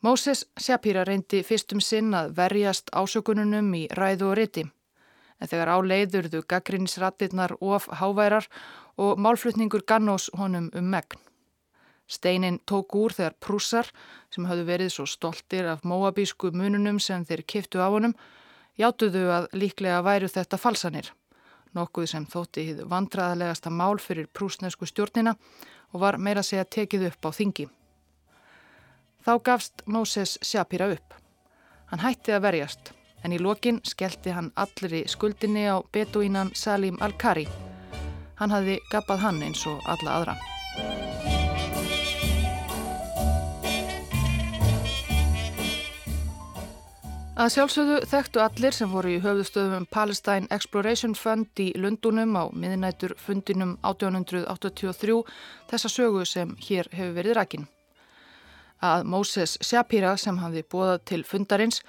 Móses 0.00 0.46
Sjapíra 0.56 1.02
reyndi 1.04 1.42
fyrstum 1.44 1.80
sinn 1.84 2.14
að 2.16 2.30
verjast 2.38 2.86
ásökununum 2.96 3.66
í 3.76 3.82
ræðu 3.92 4.30
og 4.30 4.36
riti. 4.38 4.62
En 5.36 5.48
þegar 5.48 5.72
á 5.72 5.78
leiðurðu 5.84 6.40
gaggrinisratirnar 6.48 7.52
of 7.60 7.88
háværar 8.00 8.46
og 8.96 9.18
málflutningur 9.20 9.84
Gannós 9.84 10.30
honum 10.40 10.70
um 10.72 10.86
megn. 10.88 11.20
Steinin 12.08 12.56
tók 12.64 12.96
úr 12.96 13.12
þegar 13.12 13.36
prússar, 13.44 13.90
sem 14.32 14.46
hafðu 14.48 14.64
verið 14.70 14.88
svo 14.94 15.04
stoltir 15.06 15.68
af 15.68 15.84
móabísku 15.84 16.48
mununum 16.50 16.98
sem 16.98 17.26
þeir 17.28 17.42
kiftu 17.44 17.84
á 17.84 17.92
honum, 17.92 18.14
játuðu 18.80 19.26
að 19.28 19.50
líklega 19.52 20.00
væru 20.02 20.30
þetta 20.32 20.56
falsanir. 20.56 21.12
Nokkuð 21.76 22.08
sem 22.08 22.24
þótti 22.24 22.64
hið 22.70 22.80
vandraðalegasta 22.88 23.70
mál 23.70 24.00
fyrir 24.00 24.32
prúsnesku 24.32 24.88
stjórnina 24.88 25.36
og 25.92 26.00
var 26.00 26.16
meira 26.16 26.42
segja 26.42 26.64
tekið 26.64 27.06
upp 27.12 27.28
á 27.28 27.30
þingi. 27.36 27.68
Þá 29.20 29.32
gafst 29.44 29.82
Moses 29.86 30.38
Shapira 30.42 30.88
upp. 30.94 31.14
Hann 31.90 32.00
hætti 32.00 32.32
að 32.32 32.44
verjast, 32.46 32.92
en 33.24 33.34
í 33.36 33.40
lokin 33.42 33.80
skellti 33.84 34.32
hann 34.32 34.52
allir 34.56 35.02
í 35.02 35.06
skuldinni 35.10 35.66
á 35.68 35.82
beduínan 35.92 36.54
Salim 36.54 36.96
Al-Kari. 37.04 37.48
Hann 38.40 38.54
hafði 38.54 38.78
gappað 38.92 39.26
hann 39.26 39.42
eins 39.44 39.66
og 39.68 39.82
alla 39.84 40.16
aðra. 40.20 40.36
Að 47.40 47.52
sjálfsögðu 47.54 47.98
þekktu 48.04 48.40
allir 48.44 48.74
sem 48.76 48.90
voru 48.92 49.14
í 49.14 49.20
höfðustöðum 49.24 49.86
Palestine 49.88 50.48
Exploration 50.52 51.14
Fund 51.16 51.62
í 51.64 51.70
Lundunum 51.72 52.36
á 52.36 52.44
miðinætur 52.52 53.14
fundinum 53.16 53.78
1883 53.80 55.20
þessa 55.72 55.92
sögu 55.92 56.24
sem 56.28 56.52
hér 56.68 56.92
hefur 56.92 57.16
verið 57.16 57.38
rækinn. 57.40 57.68
Að 58.80 59.04
Moses 59.12 59.58
Shapira 59.60 60.16
sem 60.16 60.38
hafði 60.40 60.64
bóðað 60.72 61.04
til 61.12 61.20
fundarins 61.24 61.82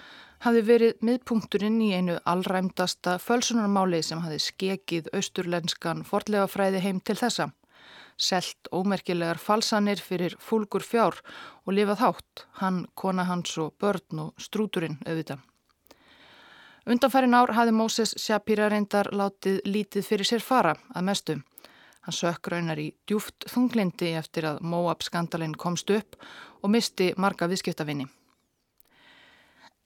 hafði 0.44 0.62
verið 0.68 1.06
miðpunkturinn 1.06 1.80
í 1.86 1.94
einu 1.96 2.18
allræmdasta 2.26 3.18
fölsunarmáli 3.22 4.02
sem 4.04 4.22
hafði 4.24 4.40
skekið 4.48 5.10
austurlenskan 5.16 6.04
fordlega 6.04 6.50
fræði 6.52 6.84
heim 6.84 7.00
til 7.00 7.16
þessa 7.20 7.52
selt 8.22 8.70
ómerkilegar 8.72 9.40
falsanir 9.42 10.02
fyrir 10.02 10.36
fúlgur 10.40 10.84
fjár 10.86 11.18
og 11.66 11.74
lifað 11.76 12.04
hátt, 12.06 12.46
hann, 12.62 12.86
kona 12.96 13.26
hans 13.26 13.58
og 13.58 13.74
börn 13.82 14.26
og 14.26 14.34
strúturinn 14.38 15.00
auðvita. 15.06 15.40
Undanfærin 16.86 17.38
ár 17.38 17.54
hafði 17.54 17.74
Móses 17.78 18.14
Shapira 18.18 18.70
reyndar 18.70 19.12
látið 19.14 19.62
lítið 19.66 20.06
fyrir 20.06 20.28
sér 20.28 20.46
fara 20.46 20.76
að 20.96 21.08
mestu. 21.10 21.36
Hann 22.02 22.18
sökk 22.18 22.50
raunar 22.50 22.80
í 22.82 22.88
djúft 23.06 23.46
þunglindi 23.50 24.16
eftir 24.18 24.48
að 24.50 24.64
Moab 24.66 25.06
skandalinn 25.06 25.54
komst 25.54 25.92
upp 25.94 26.18
og 26.62 26.74
misti 26.74 27.12
marga 27.18 27.50
viðskiptavinni. 27.52 28.08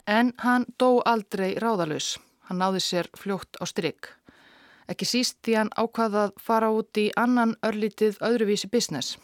En 0.07 0.33
hann 0.45 0.67
dó 0.77 1.01
aldrei 1.05 1.55
ráðalus. 1.57 2.15
Hann 2.45 2.61
náði 2.61 2.81
sér 2.83 3.09
fljótt 3.17 3.57
á 3.57 3.65
stryk. 3.65 4.11
Ekki 4.85 5.05
síst 5.09 5.39
því 5.41 5.55
hann 5.57 5.71
ákvaðað 5.73 6.35
fara 6.37 6.69
út 6.69 6.97
í 7.01 7.07
annan 7.17 7.55
örlítið 7.65 8.19
öðruvísi 8.21 8.69
business. 8.69 9.17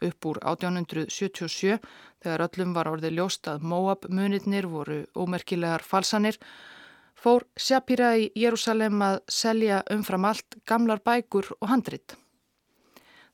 Upp 0.00 0.26
úr 0.30 0.38
1877 0.46 1.80
þegar 2.22 2.44
öllum 2.46 2.76
var 2.76 2.88
orðið 2.88 3.16
ljóst 3.18 3.48
að 3.50 3.66
Moab 3.72 4.06
munirnir 4.08 4.68
voru 4.70 5.02
ómerkilegar 5.18 5.82
falsanir 5.82 6.38
fór 7.20 7.44
Shapira 7.58 8.14
í 8.16 8.30
Jérúsalem 8.38 9.02
að 9.04 9.18
selja 9.28 9.82
umfram 9.92 10.24
allt 10.30 10.56
gamlar 10.64 11.02
bækur 11.04 11.50
og 11.58 11.68
handrit. 11.68 12.14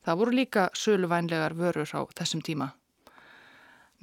Það 0.03 0.19
voru 0.23 0.35
líka 0.35 0.69
söluvænlegar 0.75 1.55
vörur 1.59 1.91
á 1.93 2.01
þessum 2.19 2.43
tíma. 2.43 2.73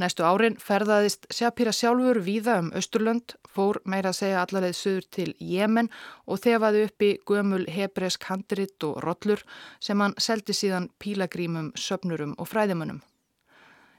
Næstu 0.01 0.25
árin 0.25 0.55
ferðaðist 0.57 1.27
Shapira 1.29 1.69
sjálfur 1.75 2.17
víða 2.25 2.55
um 2.63 2.71
Östurlönd, 2.73 3.35
fór 3.45 3.77
meira 3.85 4.09
að 4.09 4.17
segja 4.23 4.39
allarleið 4.41 4.77
söður 4.79 5.05
til 5.13 5.27
Jemen 5.37 5.89
og 6.25 6.41
þefaði 6.41 6.81
upp 6.87 7.05
í 7.05 7.09
gömul 7.29 7.67
hebresk 7.69 8.25
handrit 8.25 8.87
og 8.87 8.97
rollur 9.05 9.43
sem 9.79 10.01
hann 10.01 10.15
seldi 10.17 10.55
síðan 10.57 10.89
pílagrímum, 10.97 11.69
söpnurum 11.77 12.33
og 12.41 12.49
fræðimönnum. 12.49 13.03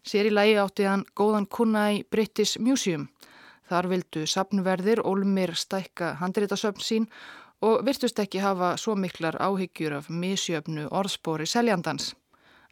Sér 0.02 0.32
í 0.32 0.34
lagi 0.34 0.58
átti 0.58 0.88
hann 0.90 1.06
góðan 1.14 1.46
kuna 1.46 1.86
í 1.94 2.02
British 2.10 2.58
Museum. 2.58 3.06
Þar 3.70 3.88
vildu 3.94 4.26
sapnverðir 4.26 5.04
Olmir 5.06 5.54
stækka 5.54 6.16
handritasöpn 6.18 6.82
sín 6.82 7.06
og 7.62 7.86
virtust 7.86 8.18
ekki 8.18 8.42
hafa 8.42 8.74
svo 8.76 8.98
miklar 8.98 9.38
áhyggjur 9.38 10.00
af 10.02 10.10
misjöfnu 10.10 10.90
orðspori 10.90 11.46
seljandans 11.46 12.12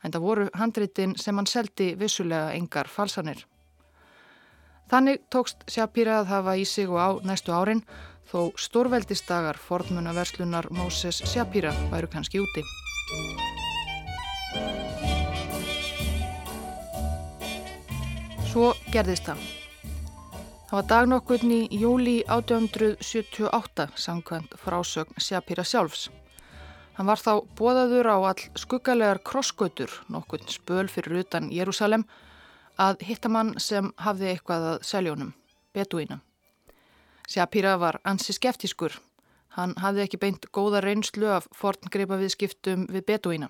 en 0.03 0.12
það 0.12 0.27
voru 0.27 0.47
handritin 0.59 1.17
sem 1.17 1.37
hann 1.38 1.49
seldi 1.49 1.93
vissulega 1.99 2.53
engar 2.57 2.91
falsanir. 2.91 3.47
Þannig 4.93 5.23
tókst 5.33 5.62
Shapira 5.73 6.19
að 6.21 6.33
hafa 6.33 6.57
í 6.61 6.65
sig 6.69 6.91
og 6.91 6.99
á 7.01 7.11
næstu 7.25 7.55
árin 7.55 7.81
þó 8.29 8.53
stórveldistagar 8.61 9.57
fornmunaverslunar 9.57 10.69
Moses 10.71 11.23
Shapira 11.25 11.73
væru 11.93 12.11
kannski 12.12 12.43
úti. 12.43 12.65
Svo 18.53 18.75
gerðist 18.93 19.25
það. 19.31 19.41
Það 20.69 20.77
var 20.77 20.88
dagnokkurni 20.91 21.61
í 21.69 21.79
júli 21.85 22.19
1878 22.29 23.88
samkvæmt 23.97 24.59
frásögn 24.61 25.21
Shapira 25.21 25.65
sjálfs. 25.65 26.11
Hann 26.92 27.09
var 27.09 27.20
þá 27.20 27.46
bóðaður 27.57 28.09
á 28.12 28.16
all 28.20 28.42
skuggalegar 28.61 29.22
krossgötur, 29.24 29.92
nokkurn 30.12 30.44
spöl 30.52 30.90
fyrir 30.92 31.22
utan 31.22 31.48
Jérúsalem, 31.48 32.05
að 32.76 33.00
hitta 33.09 33.31
mann 33.33 33.55
sem 33.61 33.88
hafði 33.96 34.28
eitthvað 34.33 34.66
að 34.74 34.85
seljónum, 34.85 35.33
beduína. 35.72 36.20
Sjapíra 37.28 37.78
var 37.81 38.00
ansi 38.05 38.37
skeftiskur. 38.37 38.98
Hann 39.57 39.72
hafði 39.81 40.05
ekki 40.05 40.20
beint 40.20 40.46
góða 40.52 40.83
reynslu 40.85 41.33
af 41.33 41.48
forngreipa 41.57 42.20
viðskiptum 42.20 42.85
við 42.92 43.09
beduína. 43.09 43.48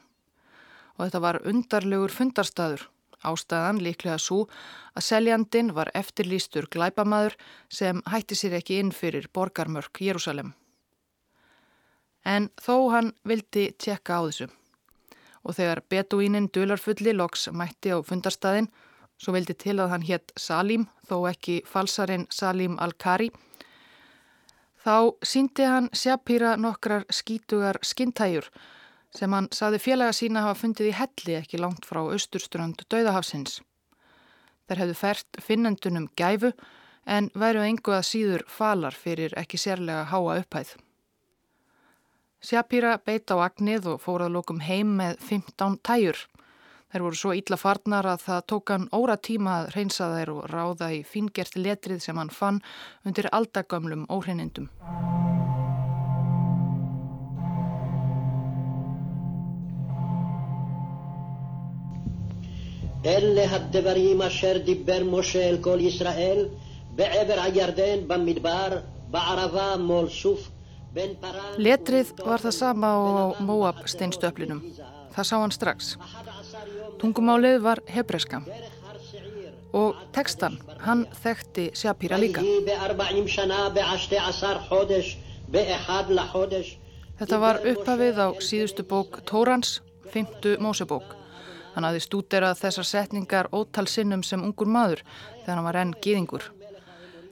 Og 0.98 1.06
þetta 1.06 1.22
var 1.26 1.42
undarlegur 1.42 2.14
fundarstaður. 2.14 2.86
Ástæðan 3.26 3.82
líklega 3.82 4.18
svo 4.18 4.44
að 4.98 5.06
seljandin 5.06 5.74
var 5.74 5.90
eftirlýstur 5.98 6.66
glæpamaður 6.70 7.38
sem 7.70 8.02
hætti 8.10 8.38
sér 8.38 8.58
ekki 8.58 8.80
inn 8.82 8.90
fyrir 8.94 9.30
borgarmörk 9.34 10.02
Jérúsalem 10.02 10.54
en 12.24 12.50
þó 12.60 12.90
hann 12.92 13.12
vildi 13.28 13.70
tjekka 13.78 14.18
á 14.18 14.22
þessu. 14.26 14.48
Og 15.42 15.56
þegar 15.58 15.82
beduínin 15.90 16.50
dularfulli 16.54 17.14
loks 17.16 17.48
mætti 17.50 17.90
á 17.90 17.98
fundarstaðin, 18.06 18.68
svo 19.18 19.34
vildi 19.34 19.54
til 19.58 19.78
að 19.80 19.90
hann 19.94 20.06
hétt 20.06 20.32
Salim, 20.38 20.86
þó 21.08 21.26
ekki 21.30 21.62
falsarinn 21.66 22.28
Salim 22.30 22.78
Al-Kari, 22.78 23.30
þá 24.82 25.14
síndi 25.22 25.66
hann 25.66 25.90
Shapira 25.94 26.56
nokkrar 26.56 27.06
skítugar 27.10 27.78
skintæjur 27.82 28.48
sem 29.12 29.32
hann 29.36 29.50
saði 29.52 29.80
félaga 29.82 30.14
sína 30.16 30.46
hafa 30.46 30.62
fundið 30.62 30.88
í 30.88 30.94
helli 30.96 31.34
ekki 31.36 31.60
langt 31.60 31.84
frá 31.84 32.00
austurströnd 32.00 32.86
Dauðahafsins. 32.88 33.60
Þær 34.68 34.84
hefðu 34.84 34.96
fært 34.96 35.42
finnendunum 35.44 36.08
gæfu 36.16 36.52
en 37.04 37.28
væru 37.36 37.64
engu 37.66 37.92
að 37.92 38.06
síður 38.08 38.46
falar 38.48 38.96
fyrir 38.96 39.34
ekki 39.36 39.60
sérlega 39.60 40.06
háa 40.08 40.38
upphæð. 40.40 40.76
Sjapíra 42.41 42.97
beit 43.05 43.31
á 43.33 43.35
agnið 43.41 43.87
og 43.93 44.01
fór 44.03 44.23
að 44.27 44.35
lókum 44.37 44.59
heim 44.61 44.95
með 44.99 45.17
15 45.29 45.79
tæjur. 45.87 46.19
Þær 46.93 47.03
voru 47.03 47.17
svo 47.19 47.33
ítla 47.35 47.57
farnar 47.59 48.07
að 48.07 48.21
það 48.27 48.43
tók 48.51 48.71
hann 48.71 48.85
óra 48.95 49.17
tíma 49.27 49.55
að 49.61 49.71
reynsa 49.75 50.11
þær 50.13 50.29
og 50.35 50.45
ráða 50.53 50.91
í 50.95 51.01
fingert 51.03 51.57
letrið 51.59 51.99
sem 52.05 52.21
hann 52.21 52.31
fann 52.31 52.61
undir 53.03 53.27
aldagömlum 53.39 54.07
óhreinindum. 54.07 54.69
אלה 63.05 63.55
הדברים 63.55 64.21
אשר 64.21 64.57
דיבר 64.57 65.03
משה 65.03 65.49
אל 65.49 65.57
כל 65.61 65.77
ישראל 65.81 66.49
בעבר 66.95 67.39
הירדן 67.39 68.07
במדבר 68.07 68.79
בערבה 69.11 69.77
מול 69.77 70.09
סוף 70.09 70.49
Letrið 70.92 72.12
var 72.20 72.42
það 72.42 72.54
sama 72.56 72.88
á 72.92 73.00
Moab 73.40 73.86
steinstöflinum. 73.88 74.60
Það 75.14 75.28
sá 75.28 75.36
hann 75.40 75.54
strax. 75.54 75.94
Tungumálið 77.00 77.62
var 77.64 77.80
hebreska. 77.88 78.42
Og 79.72 79.96
tekstan, 80.12 80.58
hann 80.84 81.06
þekkti 81.22 81.70
Shapira 81.72 82.18
líka. 82.20 82.44
Þetta 87.22 87.38
var 87.40 87.64
upphafið 87.72 88.20
á 88.20 88.28
síðustu 88.44 88.84
bók 88.84 89.22
Tórans, 89.24 89.80
fymtu 90.12 90.58
Mósebók. 90.60 91.16
Hann 91.72 91.88
hafði 91.88 92.02
stúderað 92.04 92.58
þessar 92.60 92.84
setningar 92.84 93.48
ótal 93.48 93.88
sinnum 93.88 94.20
sem 94.22 94.42
ungur 94.44 94.68
maður 94.68 95.00
þegar 95.40 95.56
hann 95.56 95.68
var 95.70 95.78
enn 95.80 95.94
gýðingur. 96.04 96.50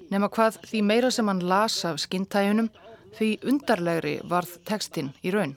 Nefna 0.08 0.30
hvað 0.32 0.62
því 0.64 0.80
meira 0.82 1.10
sem 1.12 1.28
hann 1.28 1.44
las 1.44 1.84
af 1.84 2.00
skintæjunum 2.00 2.70
Því 3.16 3.30
undarlegri 3.50 4.14
varð 4.30 4.58
tekstinn 4.68 5.12
í 5.26 5.32
raun. 5.34 5.56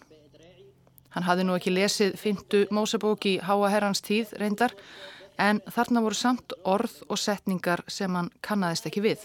Hann 1.14 1.28
hafði 1.28 1.46
nú 1.46 1.58
ekki 1.58 1.74
lesið 1.74 2.16
fyndu 2.18 2.64
Mósebók 2.74 3.28
í 3.30 3.36
Háa 3.46 3.70
herrans 3.70 4.02
tíð 4.02 4.34
reyndar 4.42 4.74
en 5.38 5.62
þarna 5.70 6.02
voru 6.02 6.18
samt 6.18 6.56
orð 6.66 6.96
og 7.08 7.22
setningar 7.22 7.84
sem 7.88 8.16
hann 8.18 8.32
kannadist 8.42 8.90
ekki 8.90 9.04
við. 9.06 9.22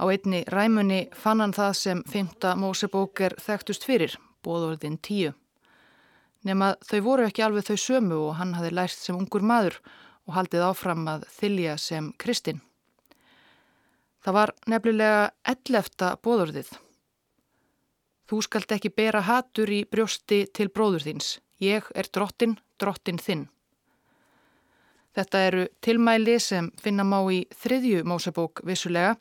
Á 0.00 0.06
einni 0.08 0.44
ræmunni 0.48 1.08
fann 1.12 1.42
hann 1.42 1.52
það 1.52 1.74
sem 1.76 2.04
fymta 2.08 2.54
Mósebók 2.56 3.20
er 3.26 3.36
þekktust 3.42 3.84
fyrir, 3.84 4.14
bóðorðin 4.46 4.96
tíu. 5.02 5.34
Nefn 6.46 6.64
að 6.70 6.78
þau 6.88 7.00
voru 7.04 7.26
ekki 7.28 7.44
alveg 7.44 7.66
þau 7.66 7.76
sömu 7.82 8.22
og 8.30 8.38
hann 8.38 8.54
hafi 8.56 8.70
lært 8.72 8.96
sem 8.96 9.18
ungur 9.18 9.44
maður 9.44 9.76
og 10.24 10.36
haldið 10.38 10.64
áfram 10.70 11.04
að 11.10 11.26
þylja 11.34 11.76
sem 11.76 12.12
kristinn. 12.16 12.62
Það 14.20 14.36
var 14.36 14.52
nefnilega 14.68 15.20
ellefta 15.48 16.10
bóðorðið. 16.20 16.74
Þú 18.28 18.40
skalt 18.44 18.72
ekki 18.76 18.92
bera 18.92 19.22
hatur 19.24 19.70
í 19.72 19.80
brjósti 19.88 20.44
til 20.54 20.68
bróður 20.68 21.06
þins. 21.06 21.38
Ég 21.60 21.88
er 21.96 22.08
drottin, 22.12 22.58
drottin 22.78 23.18
þinn. 23.18 23.46
Þetta 25.16 25.40
eru 25.46 25.64
tilmæli 25.82 26.36
sem 26.38 26.68
finna 26.78 27.04
má 27.04 27.18
í 27.32 27.40
þriðju 27.62 28.04
Mósebók 28.06 28.60
vissulega 28.68 29.16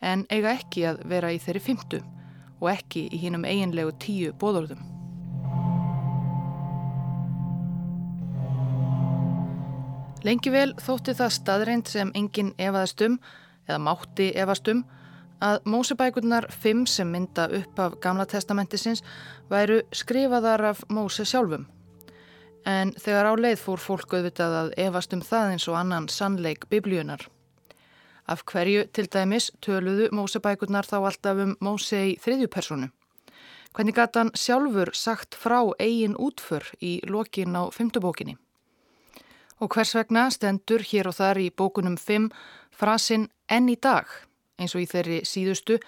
en 0.00 0.26
eiga 0.30 0.52
ekki 0.52 0.84
að 0.86 1.00
vera 1.10 1.32
í 1.34 1.40
þeirri 1.42 1.64
fymtu 1.64 2.02
og 2.60 2.68
ekki 2.70 3.06
í 3.10 3.18
hínum 3.24 3.48
eiginlegu 3.48 3.96
tíu 4.04 4.36
bóðorðum. 4.38 4.84
Lengi 10.26 10.50
vel 10.50 10.70
þótti 10.82 11.16
það 11.16 11.34
staðreind 11.34 11.90
sem 11.90 12.12
enginn 12.18 12.54
efaðast 12.58 13.02
um 13.06 13.18
eða 13.68 13.78
mátti 13.82 14.30
efast 14.34 14.68
um 14.72 14.84
að 15.42 15.60
Mósebækurnar 15.68 16.48
fimm 16.50 16.86
sem 16.86 17.08
mynda 17.12 17.48
upp 17.58 17.78
af 17.78 17.96
Gamla 18.00 18.26
testamentisins 18.26 19.02
væru 19.50 19.82
skrifaðar 19.92 20.64
af 20.72 20.84
Móse 20.88 21.24
sjálfum. 21.24 21.66
En 22.66 22.92
þegar 22.98 23.30
á 23.30 23.32
leið 23.38 23.58
fór 23.62 23.78
fólk 23.78 24.14
auðvitað 24.16 24.56
að 24.60 24.72
efast 24.88 25.12
um 25.12 25.22
það 25.22 25.52
eins 25.52 25.68
og 25.68 25.76
annan 25.78 26.08
sannleik 26.08 26.66
biblíunar. 26.70 27.28
Af 28.26 28.42
hverju 28.44 28.88
til 28.92 29.06
dæmis 29.06 29.52
töluðu 29.62 30.08
Mósebækurnar 30.10 30.88
þá 30.88 30.96
alltaf 31.04 31.42
um 31.44 31.56
Móse 31.60 32.00
í 32.00 32.16
þriðju 32.18 32.48
personu. 32.50 32.88
Hvernig 33.76 33.94
gæti 33.94 34.18
hann 34.18 34.32
sjálfur 34.34 34.90
sagt 34.96 35.36
frá 35.36 35.60
eigin 35.78 36.16
útför 36.16 36.64
í 36.80 36.98
lokin 37.04 37.54
á 37.54 37.68
fymtubókinni? 37.70 38.38
Og 39.60 39.68
hvers 39.72 39.94
vegna 39.94 40.30
stendur 40.32 40.80
hér 40.80 41.10
og 41.10 41.16
þar 41.16 41.38
í 41.44 41.50
bókunum 41.52 41.96
5 42.00 42.30
frasin 42.72 43.28
enn 43.50 43.68
í 43.68 43.76
dag, 43.76 44.06
eins 44.58 44.74
og 44.74 44.84
í 44.84 44.88
þeirri 44.90 45.20
síðustu, 45.24 45.78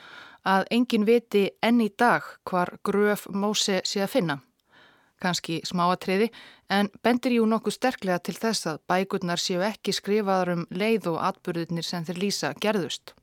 að 0.44 0.66
engin 0.70 1.06
viti 1.08 1.48
enn 1.62 1.80
í 1.80 1.90
dag 1.98 2.24
hvar 2.48 2.78
gröf 2.84 3.26
Móse 3.28 3.80
sé 3.84 4.02
að 4.04 4.12
finna. 4.14 4.38
Kanski 5.18 5.60
smáatriði, 5.66 6.28
en 6.70 6.90
bendir 7.02 7.34
jú 7.38 7.46
nokkuð 7.50 7.74
sterklega 7.74 8.20
til 8.22 8.36
þess 8.38 8.68
að 8.70 8.82
bækurnar 8.86 9.42
séu 9.42 9.64
ekki 9.66 9.92
skrifaðar 9.92 10.52
um 10.54 10.66
leið 10.70 11.08
og 11.12 11.22
atbyrðinir 11.30 11.86
sem 11.86 12.04
þeir 12.06 12.22
lýsa 12.22 12.52
gerðust. 12.62 13.14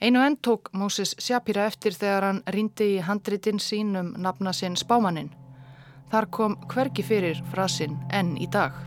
Einu 0.00 0.22
enn 0.22 0.36
tók 0.42 0.70
Móses 0.72 1.14
Sjapira 1.18 1.66
eftir 1.66 1.94
þegar 1.94 2.26
hann 2.28 2.42
rindi 2.54 2.92
í 2.96 3.00
handritin 3.02 3.58
sín 3.62 3.96
um 3.98 4.12
nafna 4.18 4.52
sinn 4.54 4.78
spámaninn. 4.78 5.32
Þar 6.10 6.30
kom 6.30 6.54
hvergi 6.70 7.02
fyrir 7.02 7.42
frasinn 7.52 7.98
enn 8.14 8.36
í 8.38 8.46
dag. 8.50 8.78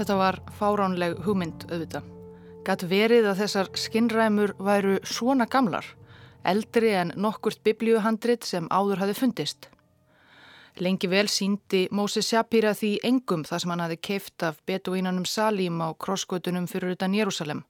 Þetta 0.00 0.14
var 0.16 0.38
fáránleg 0.56 1.18
hugmynd 1.26 1.66
auðvitað. 1.68 2.06
Gatt 2.64 2.86
verið 2.88 3.26
að 3.28 3.42
þessar 3.42 3.68
skinnræmur 3.76 4.54
væru 4.56 4.94
svona 5.04 5.44
gamlar, 5.44 5.84
eldri 6.40 6.94
en 6.96 7.12
nokkurt 7.20 7.60
biblíuhandrit 7.68 8.48
sem 8.48 8.70
áður 8.72 9.02
hafi 9.02 9.18
fundist. 9.18 9.68
Lengi 10.80 11.10
vel 11.12 11.26
síndi 11.28 11.82
Móses 11.92 12.30
Shapira 12.32 12.72
því 12.72 12.94
engum 13.04 13.44
það 13.44 13.60
sem 13.60 13.74
hann 13.74 13.84
hafi 13.84 14.00
keift 14.08 14.48
af 14.48 14.64
betuínanum 14.64 15.28
Salím 15.28 15.84
á 15.84 15.92
krossgötunum 15.92 16.64
fyrir 16.64 16.96
utan 16.96 17.12
Jérúsalem. 17.12 17.60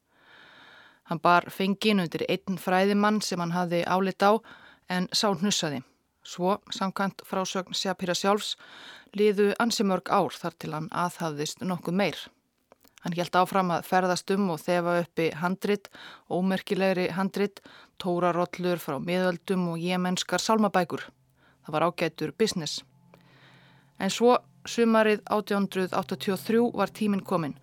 Hann 1.11 1.19
bar 1.19 1.51
fengin 1.51 1.99
undir 1.99 2.29
einn 2.31 2.63
fræðimann 2.63 3.19
sem 3.27 3.43
hann 3.43 3.59
hafi 3.59 3.83
álit 3.83 4.23
á 4.23 4.39
en 4.87 5.11
sá 5.11 5.35
hnussaði. 5.35 5.83
Svo, 6.23 6.61
samkant 6.71 7.25
frásögn 7.27 7.75
Shapira 7.75 8.15
sjálfs, 8.15 8.55
liðu 9.17 9.53
ansi 9.63 9.87
mörg 9.87 10.11
ár 10.11 10.35
þar 10.37 10.57
til 10.59 10.75
hann 10.75 10.91
aðhafðist 10.93 11.65
nokkuð 11.65 11.97
meir. 12.03 12.19
Hann 13.01 13.17
hjælt 13.17 13.37
áfram 13.41 13.73
að 13.73 13.87
ferðast 13.89 14.31
um 14.35 14.51
og 14.53 14.61
þefa 14.61 14.99
uppi 15.01 15.31
handrit, 15.41 15.89
ómerkilegri 16.29 17.09
handrit, 17.17 17.63
tórarollur 18.03 18.83
frá 18.83 18.99
miðöldum 19.01 19.71
og 19.73 19.81
jemenskar 19.81 20.43
salmabækur. 20.43 21.07
Það 21.65 21.77
var 21.77 21.87
ágætur 21.89 22.35
business. 22.37 22.85
En 23.99 24.13
svo 24.13 24.37
sumarið 24.69 25.25
1883 25.33 26.71
var 26.77 26.93
tíminn 26.93 27.25
kominn 27.25 27.57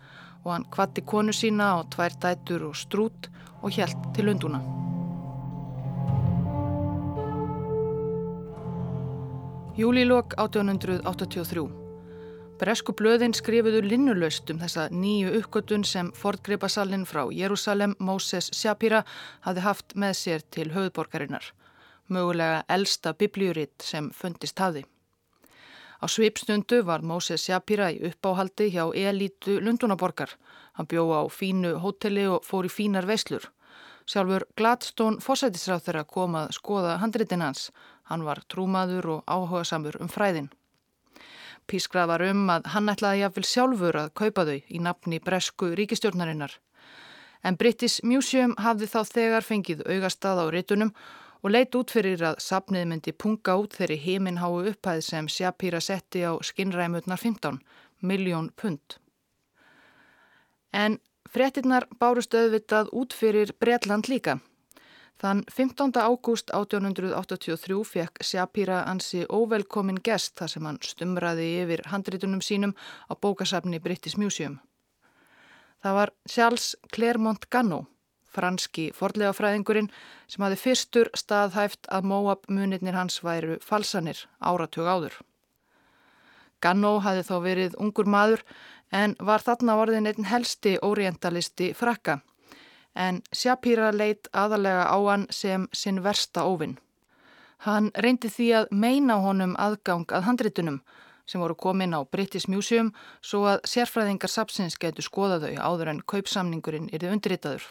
og 0.43 0.53
hann 0.55 0.67
kvatti 0.73 1.05
konu 1.05 1.33
sína 1.35 1.75
á 1.75 1.85
tvær 1.93 2.17
dætur 2.23 2.69
og 2.71 2.75
strút 2.77 3.29
og 3.61 3.73
hjælt 3.77 4.13
til 4.15 4.29
unduna. 4.33 4.86
Júlílokk 9.77 10.33
1883. 10.41 11.67
Bresku 12.57 12.95
blöðin 12.97 13.35
skrifuðu 13.37 13.83
linnulöst 13.85 14.49
um 14.49 14.57
þessa 14.57 14.87
nýju 14.89 15.35
uppgötun 15.37 15.83
sem 15.85 16.07
Fordgripasallin 16.17 17.03
frá 17.05 17.27
Jérúsalem 17.29 17.93
Moses 18.01 18.47
Shapira 18.57 19.03
hafði 19.45 19.61
haft 19.67 19.93
með 19.93 20.15
sér 20.17 20.45
til 20.49 20.71
höfðborgarinnar. 20.73 21.51
Mögulega 22.09 22.63
elsta 22.73 23.13
biblíuritt 23.13 23.85
sem 23.85 24.09
fundist 24.09 24.57
hafi. 24.57 24.81
Á 26.01 26.09
svipstundu 26.09 26.81
var 26.81 27.05
Moses 27.05 27.45
Shapira 27.45 27.91
í 27.93 28.01
uppáhaldi 28.09 28.71
hjá 28.73 28.87
elítu 28.97 29.59
Lundunaborgar. 29.61 30.33
Hann 30.73 30.89
bjó 30.89 31.05
á 31.13 31.21
fínu 31.29 31.77
hóteli 31.85 32.25
og 32.25 32.41
fór 32.49 32.65
í 32.65 32.73
fínar 32.73 33.05
veislur. 33.05 33.45
Sjálfur 34.07 34.45
Gladstone 34.55 35.19
fósætisráð 35.19 35.81
þeirra 35.83 36.03
kom 36.07 36.35
að 36.39 36.53
skoða 36.55 36.93
handritin 37.01 37.43
hans. 37.43 37.65
Hann 38.07 38.23
var 38.23 38.43
trúmaður 38.47 39.09
og 39.17 39.23
áhuga 39.27 39.63
samur 39.67 39.97
um 40.01 40.09
fræðin. 40.11 40.49
Pískrað 41.67 42.07
var 42.13 42.23
um 42.29 42.45
að 42.49 42.69
hann 42.73 42.87
ætlaði 42.91 43.23
jáfnvel 43.25 43.47
sjálfur 43.47 43.99
að 43.99 44.13
kaupa 44.15 44.45
þau 44.47 44.57
í 44.57 44.79
nafni 44.79 45.19
bresku 45.19 45.73
ríkistjórnarinnar. 45.75 46.53
En 47.43 47.57
British 47.59 48.03
Museum 48.03 48.55
hafði 48.63 48.87
þá 48.91 48.99
þegar 49.11 49.45
fengið 49.45 49.83
augastað 49.85 50.43
á 50.43 50.45
réttunum 50.55 50.93
og 51.43 51.51
leitt 51.53 51.75
út 51.77 51.91
fyrir 51.93 52.23
að 52.23 52.39
sapnið 52.43 52.87
myndi 52.89 53.13
punga 53.13 53.57
út 53.61 53.75
þeirri 53.77 53.99
heiminn 54.05 54.39
háu 54.41 54.63
upphæð 54.71 55.03
sem 55.05 55.27
Shapira 55.27 55.81
setti 55.83 56.23
á 56.23 56.33
skinnræmutnar 56.39 57.19
15, 57.19 57.59
miljón 58.01 58.49
pund. 58.55 58.97
En 60.73 60.99
frettinnar 61.27 61.87
bárust 61.99 62.33
auðvitað 62.33 62.91
út 62.95 63.13
fyrir 63.13 63.53
Bretland 63.59 64.09
líka. 64.09 64.39
Þann 65.17 65.39
15. 65.49 65.97
ágúst 65.97 66.51
1883 66.53 67.77
fekk 67.89 68.19
Shapira 68.21 68.83
ansi 68.85 69.23
óvelkomin 69.25 69.97
gest 70.05 70.35
þar 70.37 70.51
sem 70.51 70.67
hann 70.69 70.77
stumraði 70.85 71.47
yfir 71.63 71.81
handritunum 71.89 72.43
sínum 72.45 72.75
á 73.09 73.17
bókasafni 73.17 73.79
British 73.81 74.19
Museum. 74.21 74.59
Það 75.81 75.97
var 75.97 76.13
Charles 76.29 76.67
Clermont 76.93 77.49
Ganno, 77.49 77.87
franski 78.29 78.91
forlega 78.93 79.33
fræðingurinn 79.33 79.89
sem 80.29 80.45
hafi 80.45 80.61
fyrstur 80.67 81.09
staðhæft 81.17 81.89
að 81.89 82.09
Moab 82.13 82.45
munirnir 82.45 82.93
hans 82.93 83.17
væru 83.25 83.57
falsanir 83.57 84.21
áratug 84.37 84.85
áður. 84.85 85.17
Ganno 86.61 86.99
hafi 87.01 87.25
þá 87.25 87.35
verið 87.41 87.81
ungur 87.81 88.05
maður 88.05 88.45
en 88.93 89.17
var 89.17 89.41
þarna 89.41 89.81
orðin 89.81 90.13
einn 90.13 90.29
helsti 90.29 90.77
orientalisti 90.85 91.73
frakka 91.73 92.21
en 92.97 93.21
Shapira 93.31 93.91
leitt 93.93 94.29
aðalega 94.33 94.89
á 94.89 94.97
hann 95.05 95.25
sem 95.29 95.67
sinn 95.73 96.01
versta 96.03 96.45
óvinn. 96.49 96.77
Hann 97.65 97.89
reyndi 98.05 98.29
því 98.29 98.47
að 98.59 98.71
meina 98.83 99.17
honum 99.21 99.55
aðgang 99.57 100.05
að 100.13 100.27
handritunum 100.29 100.81
sem 101.27 101.41
voru 101.41 101.55
komin 101.55 101.95
á 101.97 102.01
British 102.05 102.49
Museum 102.49 102.93
svo 103.21 103.43
að 103.51 103.65
sérfræðingar 103.71 104.31
sapsins 104.31 104.77
getur 104.79 105.05
skoða 105.05 105.41
þau 105.43 105.57
áður 105.71 105.91
en 105.93 106.05
kaupsamningurinn 106.13 106.89
erði 106.93 107.11
undirritaður. 107.15 107.67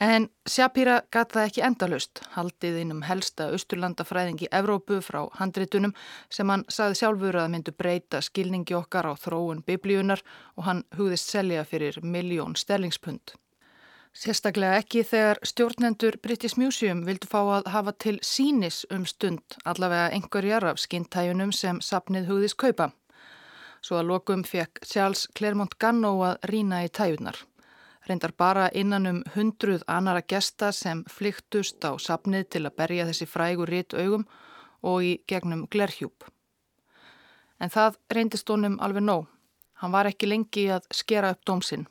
En 0.00 0.30
Shapira 0.48 1.02
gata 1.12 1.42
ekki 1.44 1.60
endalust, 1.66 2.22
haldið 2.32 2.78
innum 2.80 3.02
helsta 3.04 3.50
austurlandafræðingi 3.52 4.48
Evrópu 4.48 5.02
frá 5.04 5.26
handritunum 5.36 5.92
sem 6.32 6.48
hann 6.48 6.64
saði 6.72 6.96
sjálfur 7.02 7.36
að 7.42 7.50
myndu 7.52 7.74
breyta 7.76 8.22
skilningi 8.24 8.78
okkar 8.78 9.10
á 9.10 9.14
þróun 9.20 9.60
biblíunar 9.66 10.24
og 10.56 10.64
hann 10.70 10.82
hugðist 10.96 11.28
selja 11.28 11.66
fyrir 11.68 12.00
miljón 12.00 12.56
sterlingspund. 12.56 13.36
Sérstaklega 14.10 14.80
ekki 14.80 15.04
þegar 15.06 15.38
stjórnendur 15.46 16.16
British 16.22 16.58
Museum 16.58 17.04
vildu 17.06 17.28
fá 17.30 17.38
að 17.40 17.68
hafa 17.70 17.92
til 17.94 18.16
sínis 18.26 18.82
um 18.90 19.04
stund 19.06 19.54
allavega 19.64 20.08
einhverjar 20.16 20.66
af 20.72 20.80
skintæjunum 20.82 21.52
sem 21.54 21.78
sapnið 21.80 22.26
hugðist 22.26 22.58
kaupa. 22.58 22.88
Svo 23.80 24.00
að 24.00 24.10
lokum 24.10 24.42
fekk 24.44 24.82
Charles 24.84 25.28
Clermont 25.38 25.78
Ganno 25.78 26.10
að 26.26 26.42
rína 26.50 26.82
í 26.84 26.90
tæjunar. 26.90 27.38
Reyndar 28.08 28.34
bara 28.36 28.66
innan 28.74 29.06
um 29.06 29.22
hundruð 29.36 29.86
anara 29.86 30.24
gesta 30.26 30.72
sem 30.72 31.04
flyktust 31.06 31.78
á 31.86 31.94
sapnið 31.94 32.48
til 32.50 32.64
að 32.66 32.76
berja 32.82 33.06
þessi 33.06 33.30
frægur 33.30 33.70
ritt 33.70 33.94
augum 33.94 34.26
og 34.82 35.06
í 35.06 35.14
gegnum 35.30 35.68
glerhjúp. 35.70 36.26
En 37.60 37.70
það 37.70 38.00
reyndist 38.10 38.50
honum 38.50 38.80
alveg 38.80 39.06
nóg. 39.06 39.30
Hann 39.80 39.94
var 39.94 40.10
ekki 40.10 40.26
lengi 40.26 40.66
að 40.74 40.90
skera 40.90 41.30
upp 41.30 41.46
dómsinn. 41.46 41.86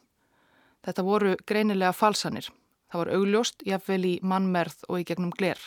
Þetta 0.85 1.03
voru 1.03 1.35
greinilega 1.47 1.91
falsanir. 1.93 2.47
Það 2.89 3.01
var 3.03 3.11
augljóst, 3.17 3.65
jafnvel 3.67 4.05
í 4.05 4.13
mannmerð 4.25 4.85
og 4.87 5.01
í 5.01 5.05
gegnum 5.05 5.33
gler. 5.35 5.59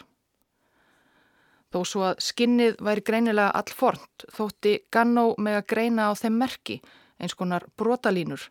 Þó 1.72 1.85
svo 1.88 2.03
að 2.11 2.18
skinnið 2.20 2.81
væri 2.85 3.05
greinilega 3.07 3.53
allfornt, 3.57 4.27
þótti 4.35 4.75
Gannó 4.92 5.33
með 5.38 5.61
að 5.61 5.68
greina 5.72 6.11
á 6.11 6.12
þeim 6.18 6.35
merki, 6.42 6.81
eins 7.16 7.37
konar 7.38 7.64
brotalínur, 7.81 8.42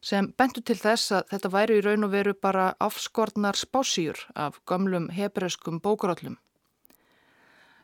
sem 0.00 0.28
bentu 0.38 0.62
til 0.62 0.76
þess 0.78 1.16
að 1.16 1.26
þetta 1.32 1.50
væri 1.56 1.80
í 1.80 1.82
raun 1.84 2.06
og 2.06 2.12
veru 2.12 2.34
bara 2.34 2.68
afskortnar 2.78 3.58
spásýjur 3.58 4.22
af 4.34 4.60
gömlum 4.70 5.10
hebreuskum 5.16 5.80
bókurállum. 5.82 6.38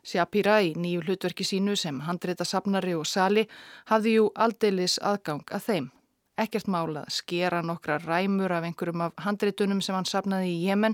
Shapira 0.07 0.61
í 0.63 0.75
nýju 0.79 1.03
hlutverki 1.03 1.45
sínu 1.45 1.75
sem 1.77 1.99
handreita 2.07 2.47
sapnari 2.47 2.95
og 2.95 3.09
sali 3.11 3.49
hafði 3.91 4.19
jú 4.21 4.31
aldeilis 4.39 5.01
aðgang 5.03 5.43
að 5.51 5.67
þeim. 5.67 5.89
Ekkert 6.37 6.67
mála 6.69 7.07
skera 7.09 7.63
nokkra 7.65 7.97
ræmur 7.97 8.53
af 8.53 8.65
einhverjum 8.69 9.01
af 9.01 9.13
handreitunum 9.25 9.79
sem 9.81 9.95
hann 9.97 10.05
sapnaði 10.05 10.51
í 10.53 10.67
Jemen, 10.67 10.93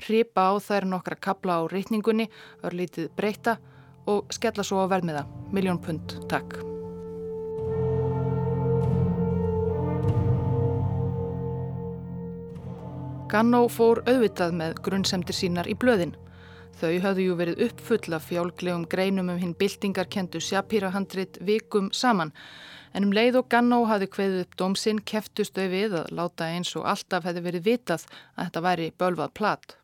hripa 0.00 0.46
á 0.48 0.56
þær 0.56 0.86
nokkra 0.88 1.18
kabla 1.20 1.58
á 1.60 1.62
reytningunni, 1.68 2.30
örlítið 2.64 3.10
breyta 3.12 3.58
og 4.08 4.32
skella 4.32 4.64
svo 4.64 4.80
á 4.80 4.88
vermiða. 4.88 5.26
Miljón 5.52 5.82
pund, 5.84 6.16
takk. 6.32 6.56
Gannó 13.28 13.66
fór 13.68 14.00
auðvitað 14.08 14.56
með 14.62 14.80
grunnsemdir 14.80 15.36
sínar 15.36 15.68
í 15.68 15.76
blöðin. 15.76 16.16
Þau 16.80 16.96
hafðu 17.04 17.28
jú 17.28 17.36
verið 17.36 17.66
uppfull 17.68 18.16
af 18.16 18.30
fjálglegum 18.32 18.88
greinum 18.88 19.28
um 19.28 19.44
hinn 19.44 19.52
byltingarkendu 19.60 20.40
Shapira-handrit 20.40 21.36
vikum 21.44 21.92
saman 21.92 22.32
en 22.94 23.06
um 23.06 23.12
leið 23.14 23.40
og 23.40 23.50
Gannó 23.52 23.82
hafði 23.88 24.08
kveðið 24.14 24.40
upp 24.44 24.56
dómsinn 24.60 25.02
keftust 25.06 25.54
þau 25.56 25.68
við 25.72 25.96
að 26.00 26.10
láta 26.18 26.48
eins 26.54 26.72
og 26.78 26.88
alltaf 26.90 27.26
hefði 27.28 27.44
verið 27.46 27.68
vitað 27.68 28.06
að 28.34 28.44
þetta 28.44 28.64
væri 28.66 28.88
bölvað 28.98 29.36
plat. 29.38 29.76